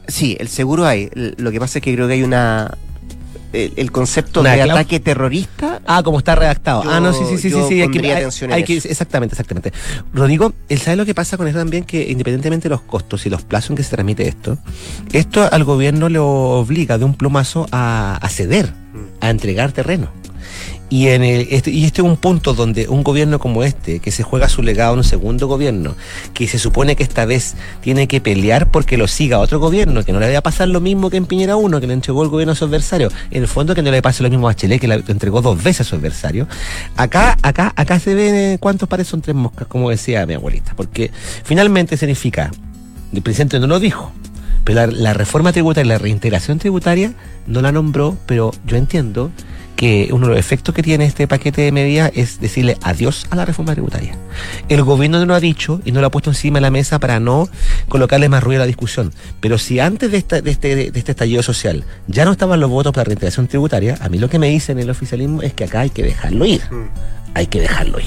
Sí, 0.09 0.37
el 0.39 0.49
seguro 0.49 0.85
hay. 0.87 1.09
Lo 1.15 1.51
que 1.51 1.59
pasa 1.61 1.79
es 1.79 1.83
que 1.85 1.95
creo 1.95 2.07
que 2.07 2.15
hay 2.15 2.23
una. 2.23 2.77
El, 3.55 3.73
el 3.77 3.93
concepto 3.93 4.43
de 4.43 4.49
ataque 4.75 5.01
terrorista. 5.01 5.81
Ah, 5.87 6.03
como 6.03 6.19
está 6.19 6.35
redactado. 6.35 6.83
Yo- 6.85 6.91
ah, 6.91 7.01
no, 7.01 7.13
sí, 7.13 7.21
sí, 7.29 7.39
sí, 7.39 7.51
sí, 7.51 7.57
sí. 7.69 7.81
Hay 7.83 7.89
que, 7.91 7.99
hay- 8.17 8.25
hay 8.53 8.65
que- 8.65 8.77
exactamente, 8.77 9.35
exactamente. 9.35 9.73
Rodrigo, 10.13 10.53
¿él 10.69 10.79
sabe 10.81 10.97
lo 10.97 11.07
que 11.07 11.15
pasa 11.15 11.37
con 11.37 11.47
esto 11.47 11.61
también? 11.61 11.85
Que 11.85 12.11
independientemente 12.11 12.69
de 12.69 12.75
los 12.75 12.81
costos 12.83 13.25
y 13.27 13.31
los 13.31 13.43
plazos 13.43 13.71
en 13.71 13.77
que 13.77 13.83
se 13.85 13.91
transmite 13.91 14.27
esto, 14.29 14.59
esto 15.13 15.49
al 15.51 15.65
gobierno 15.65 16.09
le 16.09 16.19
obliga 16.19 16.99
de 16.99 17.05
un 17.05 17.15
plumazo 17.15 17.67
a, 17.73 18.19
a 18.21 18.29
ceder, 18.29 18.73
a 19.21 19.31
entregar 19.31 19.73
terreno. 19.73 20.09
Y, 20.91 21.09
en 21.09 21.25
el- 21.25 21.49
este, 21.51 21.71
y 21.71 21.85
este 21.87 22.03
es 22.03 22.07
un 22.07 22.17
punto 22.19 22.53
donde 22.55 22.89
un 22.89 23.03
gobierno 23.03 23.39
como 23.39 23.65
este, 23.65 23.99
que 24.01 24.11
se 24.11 24.23
juega 24.23 24.49
su 24.49 24.63
legado 24.63 24.93
en 24.93 24.99
un 24.99 25.05
segundo 25.05 25.49
gobierno, 25.49 25.95
que 26.35 26.47
se 26.47 26.59
supone 26.59 26.95
que 26.95 27.03
esta 27.03 27.25
vez 27.25 27.55
tiene 27.81 28.07
que 28.07 28.21
pelear 28.21 28.71
porque 28.71 28.97
lo 28.99 29.09
siga 29.09 29.39
otro 29.41 29.59
gobierno, 29.59 30.05
que 30.05 30.13
no 30.13 30.21
le 30.21 30.27
vaya 30.27 30.39
a 30.39 30.43
pasar 30.43 30.69
lo 30.69 30.81
mismo 30.81 31.09
que 31.11 31.17
en 31.17 31.27
Piñera 31.27 31.57
1, 31.57 31.81
que 31.81 31.87
le 31.87 31.95
entregó 31.95 32.23
el 32.23 32.29
gobierno 32.29 32.53
a 32.53 32.55
su 32.55 32.67
adversario, 32.67 33.11
en 33.31 33.43
el 33.43 33.49
fondo 33.49 33.75
que 33.75 33.83
no 33.83 33.91
le 33.91 34.03
pase 34.03 34.23
lo 34.23 34.29
mismo 34.31 34.47
a 34.47 34.51
Bachelet, 34.53 34.79
que 34.81 34.87
le 34.87 35.03
entregó 35.09 35.41
dos 35.41 35.61
veces 35.63 35.81
a 35.81 35.85
su 35.85 35.97
adversario. 35.97 36.47
Acá, 36.97 37.37
acá, 37.43 37.73
acá 37.77 37.99
se 37.99 38.15
ven 38.15 38.35
eh, 38.35 38.59
cuántos 38.61 38.89
pares 38.89 39.09
son 39.09 39.21
tres 39.23 39.35
moscas, 39.35 39.67
como 39.67 39.91
decía 39.91 40.27
mi 40.27 40.35
abuelita, 40.35 40.75
porque 40.77 41.11
finalmente 41.45 41.97
significa, 41.97 42.51
el 43.13 43.23
presidente 43.23 43.59
no 43.59 43.67
lo 43.67 43.81
dijo, 43.81 44.13
pero 44.65 44.81
la, 44.81 44.87
la 44.87 45.15
reforma 45.15 45.51
tributaria, 45.53 45.95
la 45.95 45.99
reintegración 45.99 46.59
tributaria, 46.59 47.15
no 47.47 47.63
la 47.63 47.73
nombró, 47.73 48.17
pero 48.27 48.53
yo 48.67 48.77
entiendo 48.77 49.31
que 49.77 50.09
uno 50.13 50.27
de 50.27 50.31
los 50.35 50.39
efectos 50.41 50.75
que 50.75 50.83
tiene 50.83 51.05
este 51.05 51.27
paquete 51.27 51.63
de 51.63 51.73
medidas 51.73 52.13
es 52.15 52.41
decirle 52.41 52.79
adiós 52.83 53.27
a 53.31 53.37
la 53.37 53.45
reforma 53.45 53.73
tributaria. 53.73 54.17
El 54.69 54.83
gobierno 54.85 55.19
no 55.19 55.27
lo 55.27 55.35
ha 55.35 55.41
dicho 55.41 55.81
y 55.85 55.91
no 55.93 56.01
lo 56.01 56.07
ha 56.07 56.11
puesto 56.11 56.31
encima 56.31 56.59
de 56.59 56.63
la 56.63 56.71
mesa 56.71 56.99
para 57.01 57.19
no 57.19 57.49
colocarle 57.89 58.29
más 58.29 58.43
ruido 58.45 58.63
a 58.63 58.65
la 58.65 58.67
discusión. 58.69 59.13
Pero 59.41 59.59
si 59.59 59.81
antes 59.81 60.11
de, 60.13 60.19
esta- 60.19 60.41
de 60.41 60.51
este, 60.51 60.77
de 60.77 60.99
este 60.99 61.11
estallido 61.13 61.43
social 61.43 61.85
ya 62.07 62.25
no 62.25 62.33
estaban 62.33 62.61
los 62.61 62.71
votos 62.71 62.93
para 62.93 63.03
la 63.03 63.09
reintegración 63.09 63.49
tributaria, 63.49 63.99
a 64.01 64.09
mí 64.09 64.19
lo 64.19 64.29
que 64.31 64.39
me 64.39 64.49
dicen 64.49 64.79
el 64.79 64.91
oficialismo 64.91 65.43
es 65.43 65.53
que 65.55 65.65
acá 65.65 65.81
hay 65.81 65.91
que 65.91 66.03
dejarlo 66.05 66.47
ir. 66.47 66.63
Hay 67.35 67.49
que 67.49 67.61
dejarlo 67.61 67.99
ir. 67.99 68.07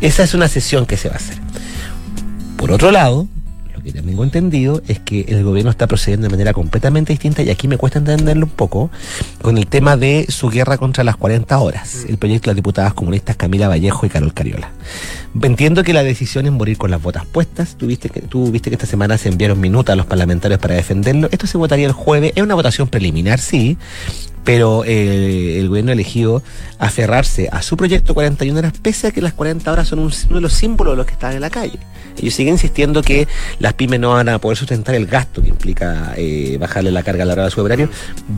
Esa 0.00 0.22
es 0.22 0.32
una 0.34 0.46
sesión 0.46 0.86
que 0.86 0.96
se 0.96 1.08
va 1.08 1.14
a 1.14 1.18
hacer. 1.18 1.36
Por 2.56 2.70
otro 2.70 2.90
lado, 2.92 3.26
lo 3.80 4.02
que 4.02 4.02
tengo 4.02 4.24
entendido 4.24 4.82
es 4.88 4.98
que 4.98 5.22
el 5.28 5.42
gobierno 5.42 5.70
está 5.70 5.86
procediendo 5.86 6.26
de 6.26 6.30
manera 6.30 6.52
completamente 6.52 7.12
distinta, 7.12 7.42
y 7.42 7.50
aquí 7.50 7.68
me 7.68 7.78
cuesta 7.78 7.98
entenderlo 7.98 8.46
un 8.46 8.52
poco, 8.52 8.90
con 9.40 9.58
el 9.58 9.66
tema 9.66 9.96
de 9.96 10.26
su 10.28 10.48
guerra 10.48 10.76
contra 10.76 11.04
las 11.04 11.16
40 11.16 11.58
horas, 11.58 12.04
el 12.08 12.18
proyecto 12.18 12.44
de 12.44 12.52
las 12.52 12.56
diputadas 12.56 12.94
comunistas 12.94 13.36
Camila 13.36 13.68
Vallejo 13.68 14.06
y 14.06 14.08
Carol 14.08 14.34
Cariola. 14.34 14.70
Entiendo 15.42 15.82
que 15.82 15.92
la 15.92 16.02
decisión 16.02 16.46
es 16.46 16.52
morir 16.52 16.76
con 16.76 16.90
las 16.90 17.00
botas 17.00 17.24
puestas. 17.24 17.76
Tú 17.76 17.86
viste 17.86 18.08
que, 18.08 18.20
tú 18.20 18.50
viste 18.50 18.68
que 18.68 18.74
esta 18.74 18.86
semana 18.86 19.16
se 19.16 19.28
enviaron 19.28 19.60
minutas 19.60 19.92
a 19.92 19.96
los 19.96 20.06
parlamentarios 20.06 20.60
para 20.60 20.74
defenderlo. 20.74 21.28
Esto 21.30 21.46
se 21.46 21.56
votaría 21.56 21.86
el 21.86 21.92
jueves. 21.92 22.32
Es 22.34 22.42
una 22.42 22.54
votación 22.54 22.88
preliminar, 22.88 23.38
sí, 23.38 23.78
pero 24.44 24.84
eh, 24.84 25.58
el 25.60 25.68
gobierno 25.68 25.92
elegido 25.92 26.42
aferrarse 26.78 27.48
a 27.52 27.62
su 27.62 27.76
proyecto 27.76 28.14
41 28.14 28.58
horas, 28.58 28.72
pese 28.80 29.08
a 29.08 29.10
que 29.10 29.20
las 29.20 29.32
40 29.34 29.70
horas 29.70 29.88
son 29.88 29.98
un- 29.98 30.12
uno 30.28 30.34
de 30.36 30.40
los 30.40 30.52
símbolos 30.52 30.94
de 30.94 30.96
los 30.96 31.06
que 31.06 31.12
están 31.12 31.34
en 31.34 31.40
la 31.42 31.50
calle. 31.50 31.78
Ellos 32.18 32.34
siguen 32.34 32.54
insistiendo 32.54 33.02
que 33.02 33.28
las 33.58 33.74
pymes 33.74 34.00
no 34.00 34.10
van 34.10 34.28
a 34.28 34.38
poder 34.38 34.56
sustentar 34.58 34.94
el 34.94 35.06
gasto 35.06 35.42
que 35.42 35.48
implica 35.48 36.14
eh, 36.16 36.56
bajarle 36.60 36.90
la 36.90 37.02
carga 37.02 37.22
a 37.22 37.26
la 37.26 37.32
hora 37.34 37.44
de 37.44 37.50
su 37.50 37.60
operario. 37.60 37.88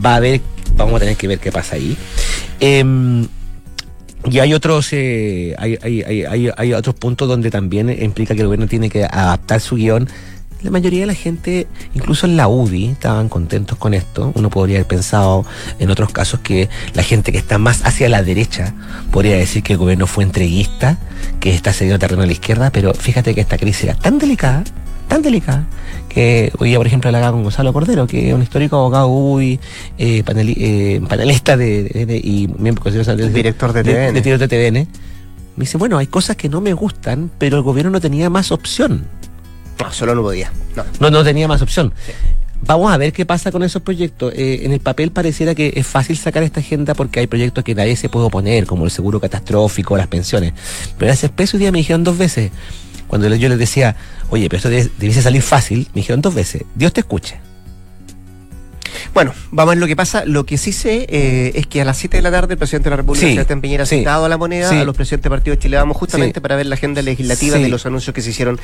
Va 0.05 0.13
a 0.13 0.15
haber, 0.17 0.41
vamos 0.75 0.95
a 0.95 0.99
tener 0.99 1.15
que 1.17 1.27
ver 1.27 1.39
qué 1.39 1.51
pasa 1.51 1.75
ahí. 1.75 1.97
Em, 2.59 3.27
y 4.29 4.39
hay 4.39 4.53
otros, 4.53 4.87
eh, 4.93 5.53
hay, 5.57 5.77
hay, 5.81 6.01
hay, 6.23 6.49
hay 6.55 6.73
otros 6.73 6.95
puntos 6.95 7.27
donde 7.27 7.49
también 7.51 7.89
implica 7.89 8.33
que 8.35 8.41
el 8.41 8.47
gobierno 8.47 8.67
tiene 8.67 8.89
que 8.89 9.03
adaptar 9.03 9.59
su 9.59 9.75
guion. 9.75 10.07
La 10.63 10.71
mayoría 10.71 11.01
de 11.01 11.05
la 11.07 11.13
gente, 11.13 11.67
incluso 11.93 12.25
en 12.25 12.37
la 12.37 12.47
UDI, 12.47 12.87
estaban 12.91 13.27
contentos 13.27 13.77
con 13.77 13.93
esto. 13.93 14.31
Uno 14.35 14.49
podría 14.49 14.77
haber 14.77 14.87
pensado 14.87 15.45
en 15.77 15.91
otros 15.91 16.11
casos 16.11 16.39
que 16.39 16.69
la 16.93 17.03
gente 17.03 17.31
que 17.33 17.37
está 17.37 17.57
más 17.57 17.85
hacia 17.85 18.07
la 18.07 18.23
derecha 18.23 18.73
podría 19.11 19.35
decir 19.35 19.61
que 19.61 19.73
el 19.73 19.79
gobierno 19.79 20.07
fue 20.07 20.23
entreguista, 20.23 20.97
que 21.41 21.53
está 21.53 21.73
cediendo 21.73 21.99
terreno 21.99 22.23
a 22.23 22.25
la 22.25 22.31
izquierda, 22.31 22.71
pero 22.71 22.93
fíjate 22.93 23.35
que 23.35 23.41
esta 23.41 23.57
crisis 23.57 23.83
era 23.83 23.95
tan 23.95 24.19
delicada, 24.19 24.63
tan 25.09 25.21
delicada, 25.21 25.65
que 26.07 26.53
hoy 26.59 26.69
día, 26.69 26.77
por 26.77 26.87
ejemplo, 26.87 27.09
hablaba 27.09 27.31
con 27.33 27.43
Gonzalo 27.43 27.73
Cordero, 27.73 28.07
que 28.07 28.29
es 28.29 28.33
un 28.33 28.41
histórico 28.41 28.77
abogado 28.77 29.07
UDI, 29.09 29.59
eh, 29.97 30.23
paneli- 30.25 30.55
eh, 30.57 31.01
panelista 31.09 31.57
de, 31.57 31.83
de- 31.83 32.05
de- 32.05 32.17
y 32.17 32.47
miembro 32.57 32.89
del 32.89 33.33
Director 33.33 33.73
de 33.73 33.83
de, 33.83 33.93
TVN. 34.21 34.37
de 34.39 34.47
TVN. 34.47 34.87
Me 35.57 35.65
dice, 35.65 35.77
bueno, 35.77 35.97
hay 35.97 36.07
cosas 36.07 36.35
que 36.37 36.47
no 36.49 36.61
me 36.61 36.73
gustan, 36.73 37.29
pero 37.37 37.57
el 37.57 37.63
gobierno 37.63 37.91
no 37.91 37.99
tenía 38.01 38.29
más 38.29 38.51
opción. 38.51 39.05
No, 39.79 39.91
solo 39.91 40.15
no 40.15 40.21
podía. 40.21 40.51
No. 40.75 40.83
No, 40.99 41.09
no 41.09 41.23
tenía 41.23 41.47
más 41.47 41.61
opción. 41.61 41.93
Vamos 42.65 42.93
a 42.93 42.97
ver 42.97 43.11
qué 43.11 43.25
pasa 43.25 43.51
con 43.51 43.61
esos 43.63 43.81
proyectos. 43.81 44.33
Eh, 44.35 44.61
en 44.63 44.71
el 44.71 44.79
papel 44.79 45.11
pareciera 45.11 45.53
que 45.53 45.73
es 45.75 45.85
fácil 45.85 46.17
sacar 46.17 46.43
esta 46.43 46.61
agenda 46.61 46.93
porque 46.93 47.19
hay 47.19 47.27
proyectos 47.27 47.63
que 47.63 47.75
nadie 47.75 47.95
se 47.97 48.07
puede 48.07 48.27
oponer, 48.27 48.65
como 48.65 48.85
el 48.85 48.91
seguro 48.91 49.19
catastrófico, 49.19 49.97
las 49.97 50.07
pensiones. 50.07 50.53
Pero 50.97 51.11
hace 51.11 51.25
expreso 51.25 51.57
un 51.57 51.61
día 51.61 51.71
me 51.73 51.79
dijeron 51.79 52.05
dos 52.05 52.17
veces, 52.17 52.51
cuando 53.07 53.27
yo 53.35 53.49
les 53.49 53.59
decía, 53.59 53.97
oye, 54.29 54.47
pero 54.49 54.57
esto 54.57 54.69
debiese 54.69 55.21
salir 55.21 55.41
fácil, 55.41 55.89
me 55.93 56.01
dijeron 56.01 56.21
dos 56.21 56.33
veces, 56.33 56.63
Dios 56.73 56.93
te 56.93 57.01
escuche. 57.01 57.37
Bueno, 59.13 59.33
vamos 59.51 59.71
a 59.71 59.75
ver 59.75 59.77
lo 59.79 59.87
que 59.87 59.95
pasa. 59.95 60.25
Lo 60.25 60.45
que 60.45 60.57
sí 60.57 60.71
sé 60.71 61.05
eh, 61.09 61.51
es 61.55 61.67
que 61.67 61.81
a 61.81 61.85
las 61.85 61.97
7 61.97 62.17
de 62.17 62.23
la 62.23 62.31
tarde 62.31 62.53
el 62.53 62.57
presidente 62.57 62.85
de 62.85 62.89
la 62.91 62.97
República, 62.97 63.27
Sí, 63.27 63.33
Sebastián 63.33 63.61
Piñera, 63.61 63.83
ha 63.83 63.85
sí, 63.85 63.99
citado 63.99 64.25
a 64.25 64.29
la 64.29 64.37
moneda 64.37 64.69
sí. 64.69 64.77
a 64.77 64.83
los 64.83 64.95
presidentes 64.95 65.23
del 65.23 65.37
Partido 65.37 65.55
de 65.55 65.61
Chile 65.61 65.77
Vamos 65.77 65.97
justamente 65.97 66.41
para 66.41 66.55
ver 66.55 66.65
la 66.65 66.75
agenda 66.75 67.01
legislativa 67.01 67.57
de 67.57 67.69
los 67.69 67.85
anuncios 67.85 68.13
que 68.13 68.21
se 68.21 68.31
hicieron 68.31 68.59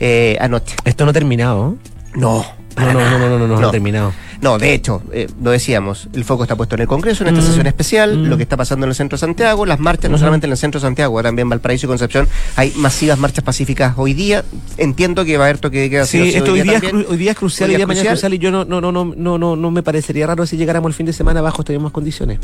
eh, 0.00 0.36
anoche. 0.40 0.76
Esto 0.84 1.04
no 1.04 1.10
ha 1.10 1.14
terminado. 1.14 1.76
No, 2.14 2.44
No, 2.76 2.92
no, 2.92 2.92
no, 2.92 3.10
no, 3.10 3.18
no, 3.18 3.38
no, 3.38 3.46
no, 3.48 3.60
no, 3.60 3.68
ha 3.68 3.70
terminado. 3.70 4.12
No, 4.40 4.58
de 4.58 4.74
hecho, 4.74 5.00
eh, 5.12 5.28
lo 5.42 5.52
decíamos, 5.52 6.08
el 6.12 6.24
foco 6.24 6.42
está 6.42 6.56
puesto 6.56 6.74
en 6.74 6.82
el 6.82 6.86
Congreso, 6.88 7.22
en 7.24 7.28
esta 7.28 7.40
Mm. 7.40 7.46
sesión 7.46 7.66
especial, 7.66 8.16
Mm. 8.18 8.24
lo 8.28 8.36
que 8.36 8.42
está 8.42 8.56
pasando 8.56 8.84
en 8.84 8.90
el 8.90 8.94
centro 8.96 9.16
de 9.16 9.20
Santiago, 9.20 9.64
las 9.64 9.78
marchas, 9.78 10.10
no 10.10 10.18
solamente 10.18 10.46
en 10.46 10.52
el 10.52 10.58
centro 10.58 10.80
de 10.80 10.86
Santiago, 10.86 11.22
también 11.22 11.48
Valparaíso 11.48 11.86
y 11.86 11.88
Concepción, 11.88 12.28
hay 12.56 12.72
masivas 12.76 13.18
marchas 13.18 13.44
pacíficas 13.44 13.94
hoy 13.96 14.12
día. 14.12 14.44
Entiendo 14.76 15.24
que 15.24 15.36
va 15.38 15.44
a 15.44 15.46
haber 15.48 15.58
toque 15.58 15.80
de 15.82 15.90
queda. 15.90 16.04
Sí, 16.06 16.32
esto 16.34 16.52
hoy 16.52 16.62
día, 16.62 16.74
es 16.76 16.82
también. 16.82 17.06
hoy 17.08 17.16
día 17.16 17.30
es 17.30 17.36
crucial, 17.38 17.70
Hoy 17.70 17.76
día 17.76 17.86
mañana 17.86 18.02
es 18.06 18.10
crucial. 18.20 18.34
y 18.34 18.38
yo 18.38 18.50
no, 18.50 18.64
no, 18.64 18.80
no, 18.80 18.90
no, 18.92 19.04
no, 19.16 19.38
no, 19.38 19.56
no 19.56 19.70
me 19.70 19.82
parecería 19.82 20.26
raro 20.26 20.44
si 20.46 20.56
llegáramos 20.56 20.88
el 20.90 20.94
fin 20.94 21.06
de 21.06 21.12
semana 21.12 21.40
bajo 21.40 21.62
estas 21.62 21.74
mismas 21.74 21.92
condiciones. 21.92 22.38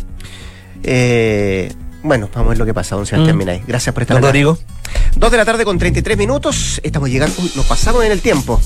Eh, 0.83 1.73
bueno, 2.03 2.29
vamos 2.33 2.47
a 2.47 2.51
ver 2.51 2.59
lo 2.59 2.65
que 2.67 2.73
pasa, 2.75 2.97
don 2.97 3.05
Sebastián 3.07 3.37
Mm. 3.37 3.67
Gracias 3.67 3.93
por 3.93 4.03
estar 4.03 4.17
acá. 4.17 4.27
Rodrigo. 4.29 4.59
Dos 5.17 5.31
de 5.31 5.37
la 5.37 5.45
tarde 5.45 5.65
con 5.65 5.79
33 5.79 6.17
minutos. 6.17 6.81
Estamos 6.83 7.11
llegando. 7.11 7.35
Uy, 7.43 7.51
nos 7.57 7.67
pasamos 7.67 8.05
en 8.05 8.13
el 8.13 8.21
tiempo. 8.21 8.61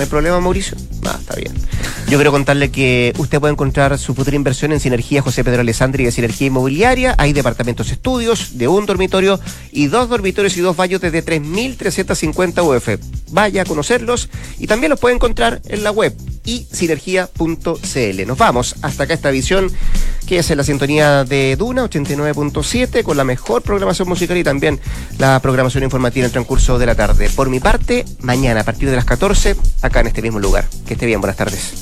¿No 0.00 0.04
hay 0.04 0.08
problema, 0.08 0.40
Mauricio? 0.40 0.78
Ah, 1.04 1.18
está 1.20 1.36
bien. 1.36 1.52
Yo 2.08 2.16
quiero 2.16 2.32
contarle 2.32 2.70
que 2.70 3.12
usted 3.18 3.38
puede 3.38 3.52
encontrar 3.52 3.98
su 3.98 4.14
futura 4.14 4.34
inversión 4.34 4.72
en 4.72 4.80
Sinergia 4.80 5.20
José 5.20 5.44
Pedro 5.44 5.60
Alessandri 5.60 6.06
de 6.06 6.10
Sinergia 6.10 6.46
Inmobiliaria. 6.46 7.14
Hay 7.18 7.34
departamentos 7.34 7.90
estudios 7.90 8.56
de 8.56 8.66
un 8.66 8.86
dormitorio 8.86 9.38
y 9.70 9.88
dos 9.88 10.08
dormitorios 10.08 10.56
y 10.56 10.62
dos 10.62 10.74
baños 10.74 11.02
desde 11.02 11.22
3.350 11.22 12.64
UF. 12.64 12.98
Vaya 13.30 13.60
a 13.60 13.64
conocerlos 13.66 14.30
y 14.58 14.68
también 14.68 14.88
los 14.88 14.98
puede 14.98 15.16
encontrar 15.16 15.60
en 15.68 15.84
la 15.84 15.90
web 15.90 16.16
y 16.44 16.66
sinergia.cl. 16.70 18.26
Nos 18.26 18.38
vamos 18.38 18.76
hasta 18.82 19.04
acá 19.04 19.14
esta 19.14 19.30
visión 19.30 19.70
que 20.26 20.38
es 20.38 20.50
en 20.50 20.58
la 20.58 20.64
sintonía 20.64 21.24
de 21.24 21.56
Duna 21.56 21.84
89.7 21.84 23.02
con 23.02 23.16
la 23.16 23.24
mejor 23.24 23.62
programación 23.62 24.08
musical 24.08 24.36
y 24.36 24.44
también 24.44 24.78
la 25.18 25.40
programación 25.40 25.82
informativa 25.82 26.24
en 26.24 26.26
el 26.26 26.32
transcurso 26.32 26.78
de 26.78 26.86
la 26.86 26.94
tarde. 26.94 27.28
Por 27.30 27.48
mi 27.48 27.58
parte, 27.58 28.04
mañana 28.20 28.60
a 28.60 28.64
partir 28.64 28.88
de 28.88 28.96
las 28.96 29.04
14, 29.04 29.56
acá 29.82 30.00
en 30.00 30.06
este 30.06 30.22
mismo 30.22 30.38
lugar. 30.38 30.68
Que 30.86 30.94
esté 30.94 31.06
bien, 31.06 31.20
buenas 31.20 31.36
tardes. 31.36 31.72